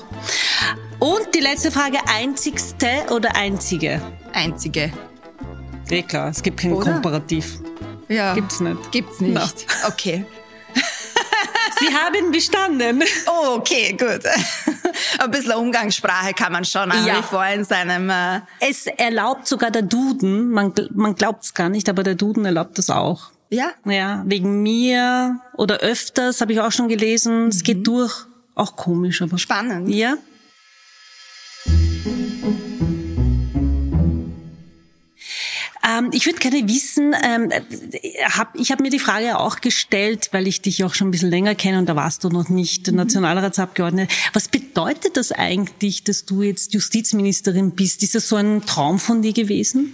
Und 1.00 1.34
die 1.36 1.40
letzte 1.40 1.72
Frage, 1.72 1.98
einzigste 2.14 2.88
oder 3.12 3.36
einzige? 3.36 4.02
Einzige. 4.34 4.92
Eh 5.90 6.04
klar, 6.04 6.30
es 6.30 6.44
gibt 6.44 6.60
kein 6.60 6.74
oder? 6.74 6.94
Komparativ. 6.94 7.60
Ja. 8.08 8.34
Gibt's 8.34 8.60
nicht. 8.60 8.92
Gibt's 8.92 9.22
nicht. 9.22 9.36
No. 9.36 9.88
Okay. 9.88 10.26
Sie 11.80 11.94
haben 11.94 12.32
bestanden. 12.32 13.04
Oh, 13.28 13.56
okay, 13.58 13.92
gut. 13.92 14.22
Ein 15.20 15.32
bisschen 15.32 15.54
Umgangssprache 15.54 16.34
kann 16.34 16.52
man 16.52 16.66
schon 16.66 16.90
ja. 17.06 17.18
wie 17.18 17.24
vor 17.24 17.46
in 17.46 17.64
seinem... 17.64 18.10
Äh 18.10 18.42
es 18.60 18.88
erlaubt 18.88 19.48
sogar 19.48 19.72
der 19.72 19.84
Duden, 19.84 20.52
man, 20.52 20.74
man 20.94 21.16
glaubt 21.16 21.44
es 21.44 21.54
gar 21.54 21.70
nicht, 21.70 21.90
aber 21.90 22.04
der 22.04 22.16
Duden 22.16 22.46
erlaubt 22.46 22.78
das 22.78 22.90
auch. 22.90 23.32
Ja? 23.50 23.72
Ja, 23.86 24.24
wegen 24.26 24.62
mir 24.62 25.40
oder 25.56 25.78
öfters, 25.78 26.42
habe 26.42 26.54
ich 26.54 26.60
auch 26.60 26.72
schon 26.72 26.88
gelesen, 26.88 27.48
es 27.48 27.64
geht 27.64 27.80
mhm. 27.80 27.84
durch 27.84 28.26
Auch 28.56 28.76
komisch, 28.76 29.22
aber. 29.22 29.38
Spannend. 29.38 29.90
Ja. 29.90 30.16
Ähm, 36.00 36.10
ich 36.14 36.26
würde 36.26 36.40
gerne 36.40 36.68
wissen, 36.68 37.16
ähm, 37.24 37.52
hab, 38.26 38.56
ich 38.56 38.72
habe 38.72 38.82
mir 38.82 38.90
die 38.90 39.00
Frage 39.00 39.38
auch 39.38 39.62
gestellt, 39.62 40.30
weil 40.32 40.48
ich 40.48 40.62
dich 40.62 40.84
auch 40.84 40.94
schon 40.94 41.10
ein 41.10 41.12
bisschen 41.12 41.30
länger 41.30 41.56
kenne 41.56 41.80
und 41.80 41.88
da 41.88 41.96
warst 41.96 42.24
du 42.24 42.30
noch 42.30 42.50
nicht 42.50 42.88
mhm. 42.88 42.96
Nationalratsabgeordnete. 42.96 44.14
Was 44.34 44.48
bedeutet 44.48 45.18
das 45.18 45.32
eigentlich, 45.32 46.04
dass 46.04 46.26
du 46.26 46.44
jetzt 46.44 46.74
Justizministerin 46.74 47.72
bist? 47.72 48.04
Ist 48.04 48.16
das 48.16 48.28
so 48.28 48.36
ein 48.36 48.66
Traum 48.66 49.00
von 49.00 49.22
dir 49.22 49.34
gewesen? 49.34 49.94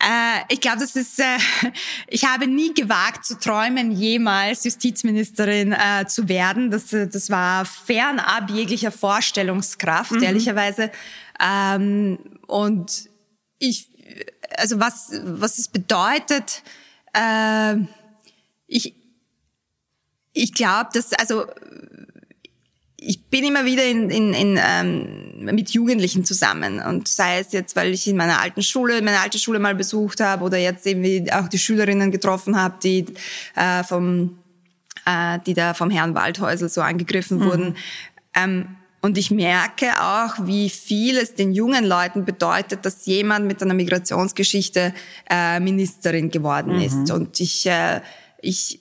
Äh, 0.00 0.44
ich 0.48 0.60
glaube, 0.60 0.78
das 0.78 0.96
ist, 0.96 1.18
äh, 1.18 1.38
ich 2.08 2.24
habe 2.24 2.46
nie 2.46 2.72
gewagt 2.72 3.26
zu 3.26 3.38
träumen, 3.38 3.92
jemals 3.92 4.64
Justizministerin 4.64 5.72
äh, 5.72 6.06
zu 6.06 6.28
werden. 6.28 6.70
Das, 6.70 6.92
äh, 6.92 7.06
das 7.06 7.30
war 7.30 7.64
fernab 7.64 8.50
jeglicher 8.50 8.92
Vorstellungskraft, 8.92 10.12
mhm. 10.12 10.22
ehrlicherweise. 10.22 10.90
Ähm, 11.38 12.18
und 12.46 13.10
ich 13.58 13.90
also 14.56 14.80
was, 14.80 15.12
was 15.24 15.58
es 15.58 15.68
bedeutet, 15.68 16.62
äh, 17.12 17.76
ich, 18.66 18.94
ich 20.32 20.54
glaube, 20.54 20.90
dass, 20.92 21.12
also 21.12 21.46
ich 22.96 23.24
bin 23.28 23.44
immer 23.44 23.64
wieder 23.64 23.84
in, 23.84 24.10
in, 24.10 24.34
in, 24.34 24.58
ähm, 24.62 25.44
mit 25.44 25.70
Jugendlichen 25.70 26.24
zusammen 26.24 26.80
und 26.80 27.08
sei 27.08 27.38
es 27.38 27.52
jetzt, 27.52 27.74
weil 27.74 27.92
ich 27.92 28.06
in 28.06 28.16
meiner 28.16 28.40
alten 28.40 28.62
Schule, 28.62 29.00
meine 29.00 29.20
alte 29.20 29.38
Schule 29.38 29.58
mal 29.58 29.74
besucht 29.74 30.20
habe 30.20 30.44
oder 30.44 30.58
jetzt 30.58 30.86
eben 30.86 31.30
auch 31.30 31.48
die 31.48 31.58
Schülerinnen 31.58 32.10
getroffen 32.10 32.60
habe, 32.60 32.76
die 32.82 33.06
äh, 33.56 33.82
vom, 33.84 34.38
äh, 35.06 35.38
die 35.46 35.54
da 35.54 35.72
vom 35.72 35.90
Herrn 35.90 36.14
Waldhäusel 36.14 36.68
so 36.68 36.82
angegriffen 36.82 37.38
mhm. 37.38 37.44
wurden. 37.44 37.76
Ähm, 38.34 38.76
und 39.02 39.16
ich 39.16 39.30
merke 39.30 39.86
auch, 40.00 40.34
wie 40.46 40.68
viel 40.68 41.16
es 41.16 41.34
den 41.34 41.52
jungen 41.52 41.86
Leuten 41.86 42.24
bedeutet, 42.24 42.84
dass 42.84 43.06
jemand 43.06 43.46
mit 43.46 43.62
einer 43.62 43.72
Migrationsgeschichte 43.74 44.92
äh, 45.28 45.58
Ministerin 45.58 46.30
geworden 46.30 46.76
mhm. 46.76 46.82
ist. 46.82 47.10
Und 47.10 47.40
ich, 47.40 47.66
äh, 47.66 48.02
ich 48.42 48.80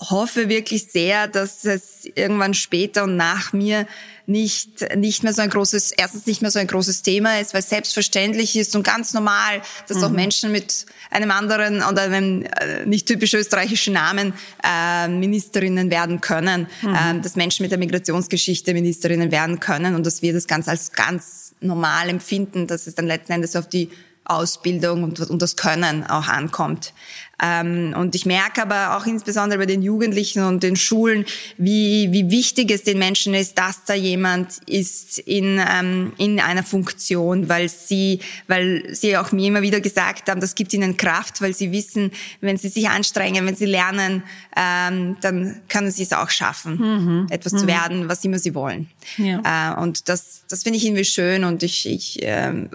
hoffe 0.00 0.48
wirklich 0.48 0.90
sehr, 0.90 1.28
dass 1.28 1.64
es 1.64 2.06
irgendwann 2.14 2.54
später 2.54 3.04
und 3.04 3.16
nach 3.16 3.52
mir 3.52 3.86
nicht, 4.26 4.96
nicht 4.96 5.24
mehr 5.24 5.34
so 5.34 5.42
ein 5.42 5.50
großes, 5.50 5.92
erstens 5.92 6.26
nicht 6.26 6.40
mehr 6.40 6.50
so 6.50 6.58
ein 6.58 6.68
großes 6.68 7.02
Thema 7.02 7.40
ist, 7.40 7.52
weil 7.52 7.62
selbstverständlich 7.62 8.56
ist 8.56 8.74
und 8.76 8.84
ganz 8.84 9.12
normal, 9.12 9.60
dass 9.88 9.98
mhm. 9.98 10.04
auch 10.04 10.10
Menschen 10.10 10.52
mit 10.52 10.86
einem 11.10 11.30
anderen 11.30 11.82
oder 11.82 12.02
einem 12.02 12.42
äh, 12.42 12.86
nicht 12.86 13.06
typisch 13.06 13.34
österreichischen 13.34 13.94
Namen 13.94 14.32
äh, 14.64 15.08
Ministerinnen 15.08 15.90
werden 15.90 16.20
können, 16.20 16.68
mhm. 16.80 16.94
äh, 16.94 17.20
dass 17.20 17.34
Menschen 17.34 17.64
mit 17.64 17.72
der 17.72 17.78
Migrationsgeschichte 17.78 18.72
Ministerinnen 18.72 19.32
werden 19.32 19.58
können 19.58 19.96
und 19.96 20.06
dass 20.06 20.22
wir 20.22 20.32
das 20.32 20.46
ganz 20.46 20.68
als 20.68 20.92
ganz 20.92 21.54
normal 21.60 22.08
empfinden, 22.08 22.66
dass 22.66 22.86
es 22.86 22.94
dann 22.94 23.06
letzten 23.06 23.32
Endes 23.32 23.56
auf 23.56 23.68
die 23.68 23.90
Ausbildung 24.24 25.02
und, 25.02 25.18
und 25.18 25.42
das 25.42 25.56
Können 25.56 26.06
auch 26.06 26.28
ankommt. 26.28 26.94
Ähm, 27.42 27.94
und 27.96 28.14
ich 28.14 28.26
merke 28.26 28.62
aber 28.62 28.96
auch 28.96 29.06
insbesondere 29.06 29.58
bei 29.58 29.66
den 29.66 29.82
Jugendlichen 29.82 30.42
und 30.44 30.62
den 30.62 30.76
Schulen, 30.76 31.24
wie, 31.56 32.08
wie 32.12 32.30
wichtig 32.30 32.70
es 32.70 32.82
den 32.82 32.98
Menschen 32.98 33.34
ist, 33.34 33.58
dass 33.58 33.84
da 33.84 33.94
jemand 33.94 34.58
ist 34.66 35.18
in, 35.18 35.60
ähm, 35.60 36.12
in 36.18 36.40
einer 36.40 36.62
Funktion, 36.62 37.48
weil 37.48 37.68
sie, 37.68 38.20
weil 38.46 38.94
sie 38.94 39.16
auch 39.16 39.32
mir 39.32 39.48
immer 39.48 39.62
wieder 39.62 39.80
gesagt 39.80 40.28
haben, 40.28 40.40
das 40.40 40.54
gibt 40.54 40.72
ihnen 40.72 40.96
Kraft, 40.96 41.40
weil 41.40 41.54
sie 41.54 41.72
wissen, 41.72 42.10
wenn 42.40 42.56
sie 42.56 42.68
sich 42.68 42.88
anstrengen, 42.88 43.46
wenn 43.46 43.56
sie 43.56 43.66
lernen, 43.66 44.22
ähm, 44.56 45.16
dann 45.20 45.62
können 45.68 45.90
sie 45.90 46.02
es 46.02 46.12
auch 46.12 46.30
schaffen, 46.30 46.76
mhm. 46.76 47.26
etwas 47.30 47.54
mhm. 47.54 47.58
zu 47.58 47.66
werden, 47.66 48.08
was 48.08 48.24
immer 48.24 48.38
sie 48.38 48.54
wollen. 48.54 48.88
Ja. 49.16 49.76
Äh, 49.76 49.80
und 49.80 50.08
das, 50.08 50.42
das 50.48 50.62
finde 50.62 50.78
ich 50.78 50.84
irgendwie 50.84 51.04
schön 51.04 51.44
und 51.44 51.62
ich, 51.62 51.86
ich, 51.88 52.20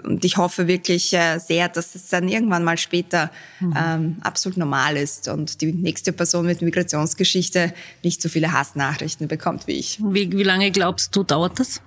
und 0.02 0.24
ich 0.24 0.36
hoffe 0.36 0.66
wirklich 0.66 1.12
äh, 1.12 1.38
sehr, 1.38 1.68
dass 1.68 1.94
es 1.94 2.08
dann 2.08 2.28
irgendwann 2.28 2.64
mal 2.64 2.78
später 2.78 3.30
mhm. 3.60 3.74
ähm, 3.76 4.16
absolut 4.56 4.70
normal 4.70 4.96
ist 4.96 5.28
und 5.28 5.60
die 5.60 5.72
nächste 5.72 6.12
Person 6.12 6.46
mit 6.46 6.62
Migrationsgeschichte 6.62 7.72
nicht 8.02 8.22
so 8.22 8.28
viele 8.28 8.52
Hassnachrichten 8.52 9.28
bekommt 9.28 9.66
wie 9.66 9.78
ich. 9.78 9.98
Wie, 10.00 10.32
wie 10.32 10.42
lange 10.42 10.70
glaubst 10.70 11.14
du, 11.14 11.22
dauert 11.22 11.58
das? 11.58 11.80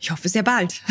Ich 0.00 0.10
hoffe 0.10 0.28
sehr 0.28 0.42
bald. 0.42 0.82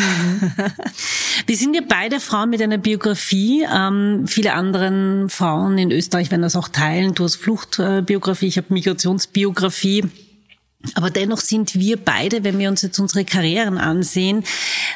Wir 1.46 1.56
sind 1.56 1.74
ja 1.74 1.82
beide 1.88 2.20
Frauen 2.20 2.50
mit 2.50 2.60
einer 2.60 2.76
Biografie. 2.76 3.64
Ähm, 3.72 4.26
viele 4.26 4.52
anderen 4.52 5.30
Frauen 5.30 5.78
in 5.78 5.90
Österreich 5.90 6.30
werden 6.30 6.42
das 6.42 6.56
auch 6.56 6.68
teilen. 6.68 7.14
Du 7.14 7.24
hast 7.24 7.36
Fluchtbiografie, 7.36 8.48
ich 8.48 8.56
habe 8.58 8.74
Migrationsbiografie. 8.74 10.04
Aber 10.94 11.10
dennoch 11.10 11.40
sind 11.40 11.74
wir 11.74 11.96
beide, 11.96 12.44
wenn 12.44 12.58
wir 12.58 12.68
uns 12.68 12.82
jetzt 12.82 12.98
unsere 12.98 13.24
Karrieren 13.24 13.78
ansehen, 13.78 14.44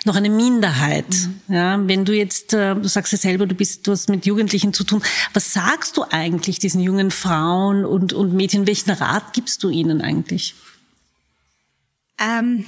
noch 0.04 0.14
eine 0.14 0.30
Minderheit. 0.30 1.06
Mhm. 1.08 1.54
Ja, 1.54 1.88
wenn 1.88 2.04
du 2.04 2.12
jetzt, 2.12 2.52
äh, 2.52 2.74
du 2.74 2.88
sagst 2.88 3.12
ja 3.12 3.18
selber, 3.18 3.46
du 3.46 3.54
bist, 3.54 3.86
du 3.86 3.92
hast 3.92 4.08
mit 4.08 4.26
Jugendlichen 4.26 4.72
zu 4.72 4.84
tun. 4.84 5.02
Was 5.32 5.52
sagst 5.52 5.96
du 5.96 6.04
eigentlich 6.08 6.58
diesen 6.58 6.80
jungen 6.80 7.10
Frauen 7.10 7.84
und, 7.84 8.12
und 8.12 8.34
Mädchen? 8.34 8.66
Welchen 8.66 8.90
Rat 8.90 9.32
gibst 9.32 9.62
du 9.62 9.70
ihnen 9.70 10.00
eigentlich? 10.00 10.54
Ähm, 12.18 12.66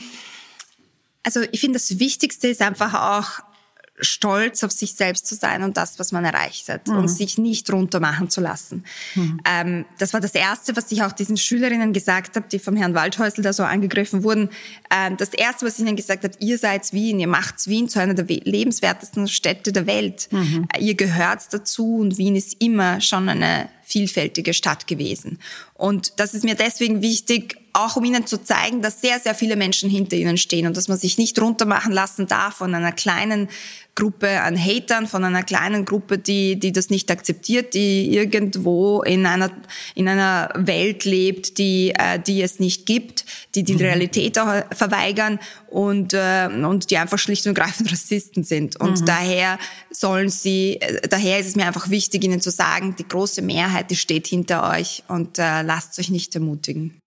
also 1.22 1.42
ich 1.53 1.61
finde, 1.61 1.79
das 1.79 1.98
Wichtigste 1.98 2.48
ist 2.48 2.62
einfach 2.62 2.94
auch, 2.94 3.44
stolz 4.00 4.64
auf 4.64 4.72
sich 4.72 4.94
selbst 4.94 5.26
zu 5.26 5.35
sein 5.35 5.62
und 5.62 5.76
das, 5.76 5.98
was 5.98 6.12
man 6.12 6.24
erreicht 6.24 6.68
hat 6.68 6.88
mhm. 6.88 6.96
und 6.96 7.09
sich 7.09 7.38
nicht 7.38 7.70
runtermachen 7.70 8.31
zu 8.31 8.40
lassen. 8.40 8.85
Mhm. 9.14 9.40
Ähm, 9.46 9.85
das 9.98 10.12
war 10.12 10.20
das 10.20 10.35
Erste, 10.35 10.76
was 10.76 10.90
ich 10.92 11.02
auch 11.02 11.12
diesen 11.12 11.37
Schülerinnen 11.37 11.92
gesagt 11.92 12.37
habe, 12.37 12.46
die 12.50 12.59
vom 12.59 12.76
Herrn 12.76 12.94
Waldhäusl 12.94 13.42
da 13.42 13.52
so 13.52 13.64
angegriffen 13.64 14.24
wurden. 14.24 14.48
Ähm, 14.90 15.16
das 15.18 15.31
Erste, 15.31 15.66
was 15.66 15.78
ich 15.78 15.85
ihnen 15.85 15.96
gesagt 15.96 16.24
habe, 16.24 16.35
ihr 16.40 16.59
seid 16.59 16.92
Wien, 16.92 17.20
ihr 17.20 17.28
macht 17.28 17.66
Wien 17.66 17.88
zu 17.88 18.00
einer 18.00 18.14
der 18.14 18.24
lebenswertesten 18.24 19.28
Städte 19.28 19.72
der 19.72 19.87
Welt. 19.87 20.28
Mhm. 20.31 20.66
Äh, 20.74 20.81
ihr 20.83 20.94
gehört 20.94 21.52
dazu 21.52 21.96
und 21.96 22.18
Wien 22.18 22.35
ist 22.35 22.57
immer 22.61 23.00
schon 23.00 23.28
eine 23.28 23.68
vielfältige 23.83 24.55
Stadt 24.55 24.87
gewesen. 24.87 25.38
Und 25.74 26.18
das 26.18 26.35
ist 26.35 26.44
mir 26.44 26.55
deswegen 26.55 27.02
wichtig, 27.02 27.62
auch 27.72 27.96
um 27.96 28.04
ihnen 28.04 28.26
zu 28.26 28.42
zeigen, 28.42 28.82
dass 28.82 29.00
sehr, 29.00 29.18
sehr 29.18 29.35
viele 29.35 29.56
Menschen 29.56 29.88
hinter 29.88 30.16
ihnen 30.16 30.37
stehen 30.37 30.66
und 30.66 30.76
dass 30.76 30.88
man 30.88 30.98
sich 30.98 31.18
nicht 31.18 31.40
runtermachen 31.40 31.92
lassen 31.92 32.26
darf 32.26 32.56
von 32.56 32.74
einer 32.74 32.92
kleinen 32.92 33.48
Gruppe 33.94 34.40
an 34.40 34.56
Hatern, 34.56 35.06
von 35.06 35.22
einer 35.22 35.42
kleinen 35.42 35.85
Gruppe, 35.85 36.16
die, 36.16 36.58
die 36.58 36.72
das 36.72 36.88
nicht 36.88 37.11
akzeptiert, 37.11 37.74
die 37.74 38.14
irgendwo 38.14 39.02
in 39.02 39.26
einer, 39.26 39.50
in 39.94 40.08
einer 40.08 40.50
Welt 40.54 41.04
lebt, 41.04 41.58
die, 41.58 41.92
äh, 41.98 42.18
die 42.18 42.40
es 42.40 42.58
nicht 42.58 42.87
gibt, 42.87 43.26
die 43.54 43.64
die 43.64 43.74
mhm. 43.74 43.80
Realität 43.80 44.38
auch 44.38 44.64
verweigern 44.74 45.38
und, 45.68 46.14
äh, 46.14 46.48
und 46.48 46.90
die 46.90 46.96
einfach 46.96 47.18
schlicht 47.18 47.46
und 47.46 47.54
greifend 47.54 47.92
Rassisten 47.92 48.44
sind. 48.44 48.80
Und 48.80 49.02
mhm. 49.02 49.06
daher 49.06 49.58
sollen 49.90 50.30
sie, 50.30 50.78
äh, 50.80 51.06
daher 51.08 51.38
ist 51.38 51.48
es 51.48 51.56
mir 51.56 51.66
einfach 51.66 51.90
wichtig, 51.90 52.24
ihnen 52.24 52.40
zu 52.40 52.50
sagen, 52.50 52.96
die 52.98 53.06
große 53.06 53.42
Mehrheit, 53.42 53.90
die 53.90 53.96
steht 53.96 54.26
hinter 54.26 54.70
euch 54.70 55.02
und 55.08 55.38
äh, 55.38 55.61
lasst 55.62 55.98
euch 55.98 56.08
nicht 56.08 56.35
ermutigen. 56.35 57.01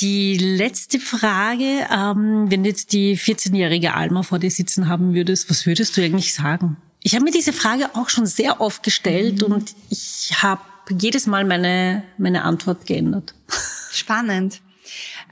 Die 0.00 0.38
letzte 0.38 0.98
Frage, 0.98 1.86
ähm, 1.90 2.50
wenn 2.50 2.62
du 2.64 2.70
jetzt 2.70 2.92
die 2.92 3.16
14-jährige 3.16 3.94
Alma 3.94 4.22
vor 4.22 4.38
dir 4.38 4.50
sitzen 4.50 4.88
haben 4.88 5.14
würdest, 5.14 5.50
was 5.50 5.66
würdest 5.66 5.96
du 5.96 6.02
eigentlich 6.02 6.34
sagen? 6.34 6.76
Ich 7.02 7.14
habe 7.14 7.24
mir 7.24 7.30
diese 7.30 7.52
Frage 7.52 7.94
auch 7.94 8.08
schon 8.08 8.26
sehr 8.26 8.60
oft 8.60 8.82
gestellt 8.82 9.46
mhm. 9.46 9.54
und 9.54 9.74
ich 9.90 10.32
habe 10.42 10.62
jedes 10.90 11.26
Mal 11.26 11.44
meine, 11.44 12.04
meine 12.18 12.42
Antwort 12.42 12.86
geändert. 12.86 13.34
Spannend. 13.92 14.60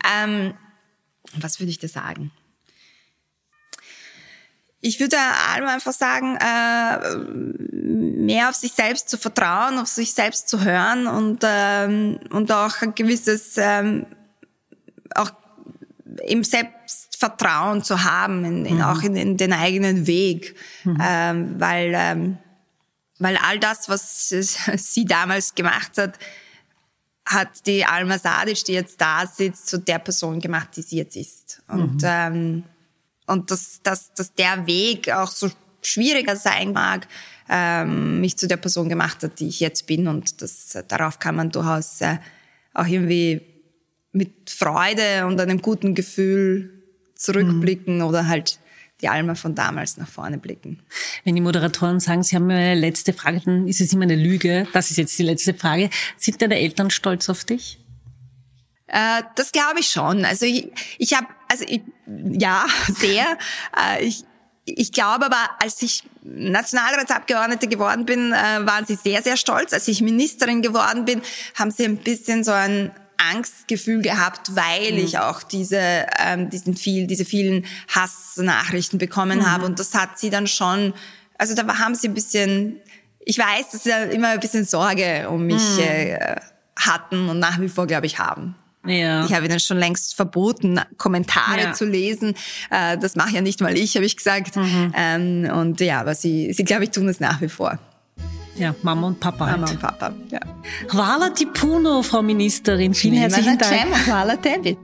Ähm, 0.05 0.55
was 1.37 1.61
würde 1.61 1.71
ich 1.71 1.79
dir 1.79 1.89
sagen? 1.89 2.31
Ich 4.83 4.99
würde 4.99 5.17
Alma 5.53 5.75
einfach 5.75 5.93
sagen, 5.93 6.37
äh, 6.37 7.17
mehr 7.77 8.49
auf 8.49 8.55
sich 8.55 8.73
selbst 8.73 9.11
zu 9.11 9.19
vertrauen, 9.19 9.79
auf 9.79 9.89
sich 9.89 10.15
selbst 10.15 10.49
zu 10.49 10.65
hören 10.65 11.07
und, 11.07 11.41
ähm, 11.45 12.19
und 12.31 12.51
auch 12.51 12.81
ein 12.81 12.95
gewisses 12.95 13.57
ähm, 13.59 14.07
auch 15.15 15.33
im 16.27 16.45
Selbstvertrauen 16.45 17.83
zu 17.85 18.05
haben, 18.05 18.45
in, 18.45 18.67
in, 18.67 18.77
mhm. 18.77 18.83
auch 18.83 19.03
in, 19.03 19.17
in, 19.17 19.37
den 19.37 19.53
eigenen 19.53 20.07
Weg, 20.07 20.57
mhm. 20.85 20.99
ähm, 21.03 21.55
weil 21.61 21.93
ähm, 21.95 22.39
weil 23.19 23.37
all 23.37 23.59
das, 23.59 23.89
was 23.89 24.29
sie 24.77 25.05
damals 25.05 25.55
gemacht 25.55 25.99
hat, 25.99 26.19
hat 27.27 27.67
die 27.67 27.85
Alma 27.85 28.19
Sadic, 28.19 28.65
die 28.65 28.73
jetzt 28.73 29.01
da 29.01 29.27
sitzt, 29.27 29.69
zu 29.69 29.79
der 29.79 29.99
Person 29.99 30.41
gemacht, 30.41 30.71
die 30.77 30.83
sie 30.83 30.97
jetzt 30.97 31.17
ist. 31.17 31.63
Und 31.69 32.03
mhm. 32.03 32.09
ähm, 32.09 32.65
und 33.31 33.53
dass, 33.53 33.81
dass, 33.83 34.13
dass 34.15 34.35
der 34.35 34.67
Weg 34.67 35.09
auch 35.13 35.31
so 35.31 35.49
schwieriger 35.83 36.35
sein 36.35 36.73
mag, 36.73 37.07
ähm, 37.49 38.21
mich 38.21 38.37
zu 38.37 38.49
der 38.49 38.57
Person 38.57 38.89
gemacht 38.89 39.23
hat, 39.23 39.39
die 39.39 39.47
ich 39.47 39.61
jetzt 39.61 39.87
bin. 39.87 40.09
Und 40.09 40.43
das, 40.43 40.77
darauf 40.89 41.21
kann 41.21 41.37
man 41.37 41.51
durchaus 41.51 42.01
äh, 42.01 42.19
auch 42.75 42.87
irgendwie 42.87 43.41
mit 44.13 44.51
Freude 44.51 45.27
und 45.27 45.41
einem 45.41 45.63
guten 45.63 45.95
Gefühl 45.95 46.83
zurückblicken 47.15 47.99
mhm. 47.99 48.05
oder 48.05 48.27
halt 48.27 48.59
die 49.01 49.09
Alma 49.09 49.35
von 49.35 49.55
damals 49.55 49.97
nach 49.97 50.09
vorne 50.09 50.39
blicken. 50.39 50.83
Wenn 51.25 51.35
die 51.35 51.41
Moderatoren 51.41 52.01
sagen, 52.01 52.23
sie 52.23 52.37
haben 52.37 52.51
eine 52.51 52.75
letzte 52.75 53.13
Frage, 53.13 53.41
dann 53.45 53.67
ist 53.67 53.81
es 53.81 53.93
immer 53.93 54.03
eine 54.03 54.17
Lüge. 54.17 54.67
Das 54.73 54.91
ist 54.91 54.99
jetzt 54.99 55.19
die 55.19 55.23
letzte 55.23 55.55
Frage. 55.55 55.91
Sind 56.17 56.43
deine 56.43 56.59
Eltern 56.59 56.91
stolz 56.91 57.29
auf 57.29 57.45
dich? 57.45 57.79
Äh, 58.87 59.23
das 59.37 59.53
glaube 59.53 59.81
ich 59.81 59.89
schon. 59.89 60.25
Also 60.25 60.45
ich, 60.47 60.71
ich 60.99 61.15
habe, 61.15 61.29
also 61.49 61.65
ich, 61.67 61.83
ja, 62.07 62.67
sehr. 62.89 63.39
Äh, 63.77 64.05
ich, 64.05 64.25
ich 64.65 64.93
glaube 64.93 65.27
aber, 65.27 65.51
als 65.63 65.81
ich 65.83 66.05
Nationalratsabgeordnete 66.23 67.69
geworden 67.69 68.05
bin, 68.05 68.33
äh, 68.33 68.67
waren 68.67 68.85
sie 68.85 68.97
sehr, 68.97 69.23
sehr 69.23 69.37
stolz. 69.37 69.73
Als 69.73 69.89
ich 69.89 70.03
Ministerin 70.03 70.61
geworden 70.63 71.05
bin, 71.05 71.23
haben 71.55 71.71
sie 71.71 71.85
ein 71.85 71.97
bisschen 71.97 72.45
so 72.45 72.53
ein 72.53 72.91
Angstgefühl 73.21 74.03
gehabt, 74.03 74.55
weil 74.55 74.93
mhm. 74.93 74.99
ich 74.99 75.19
auch 75.19 75.43
diese, 75.43 76.07
ähm, 76.19 76.51
diesen 76.51 76.77
viel, 76.77 77.07
diese 77.07 77.25
vielen 77.25 77.67
Hassnachrichten 77.89 78.99
bekommen 78.99 79.41
mhm. 79.41 79.51
habe. 79.51 79.67
Und 79.67 79.79
das 79.79 79.95
hat 79.95 80.19
sie 80.19 80.31
dann 80.31 80.47
schon, 80.47 80.95
also 81.39 81.55
da 81.55 81.67
haben 81.79 81.95
sie 81.95 82.09
ein 82.09 82.15
bisschen, 82.15 82.81
ich 83.21 83.39
weiß, 83.39 83.71
dass 83.73 83.85
sie 83.85 83.91
immer 84.13 84.29
ein 84.29 84.41
bisschen 84.41 84.65
Sorge 84.65 85.29
um 85.29 85.47
mich 85.47 85.77
mhm. 85.77 85.81
äh, 85.81 86.37
hatten 86.77 87.29
und 87.29 87.39
nach 87.39 87.61
wie 87.61 87.69
vor, 87.69 87.87
glaube 87.87 88.07
ich, 88.07 88.19
haben. 88.19 88.55
Ja. 88.87 89.27
Ich 89.27 89.35
habe 89.35 89.45
ihnen 89.45 89.61
schon 89.61 89.77
längst 89.77 90.17
verboten, 90.17 90.81
Kommentare 90.97 91.61
ja. 91.61 91.73
zu 91.73 91.85
lesen. 91.85 92.35
Äh, 92.71 92.97
das 92.97 93.15
mache 93.15 93.35
ja 93.35 93.43
nicht 93.43 93.61
mal 93.61 93.77
ich, 93.77 93.95
habe 93.95 94.07
ich 94.07 94.17
gesagt. 94.17 94.57
Mhm. 94.57 94.93
Ähm, 94.97 95.51
und 95.53 95.81
ja, 95.81 96.01
aber 96.01 96.15
sie, 96.15 96.53
sie 96.55 96.65
glaube 96.65 96.85
ich, 96.85 96.91
tun 96.91 97.09
es 97.09 97.21
nach 97.21 97.41
wie 97.43 97.49
vor. 97.49 97.79
Ja, 98.61 98.75
Mama 98.83 99.07
und 99.07 99.21
Papa 99.21 99.47
Mama 99.47 99.67
halt. 99.67 99.71
und 99.71 99.81
Papa, 99.81 100.13
ja. 100.31 100.41
Hvala 100.91 101.31
ti 101.31 101.47
puno, 101.47 102.03
Frau 102.03 102.21
Ministerin. 102.21 102.93
Vielen 102.93 103.17
herzlichen 103.17 103.57
Dank. 103.57 104.07
Hvala 104.07 104.37
tebi. 104.37 104.77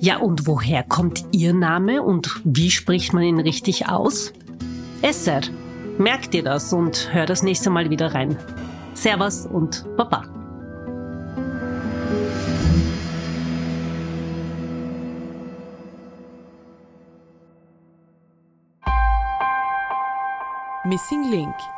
Ja, 0.00 0.18
und 0.18 0.46
woher 0.46 0.82
kommt 0.82 1.24
Ihr 1.32 1.54
Name 1.54 2.02
und 2.02 2.42
wie 2.44 2.70
spricht 2.70 3.14
man 3.14 3.22
ihn 3.22 3.40
richtig 3.40 3.88
aus? 3.88 4.34
Esser. 5.00 5.40
Merk 5.96 6.30
dir 6.30 6.42
das 6.42 6.74
und 6.74 7.08
hör 7.10 7.24
das 7.24 7.42
nächste 7.42 7.70
Mal 7.70 7.88
wieder 7.88 8.12
rein. 8.14 8.36
Servus 8.92 9.46
und 9.46 9.86
Baba. 9.96 10.43
Missing 20.94 21.28
Link 21.28 21.73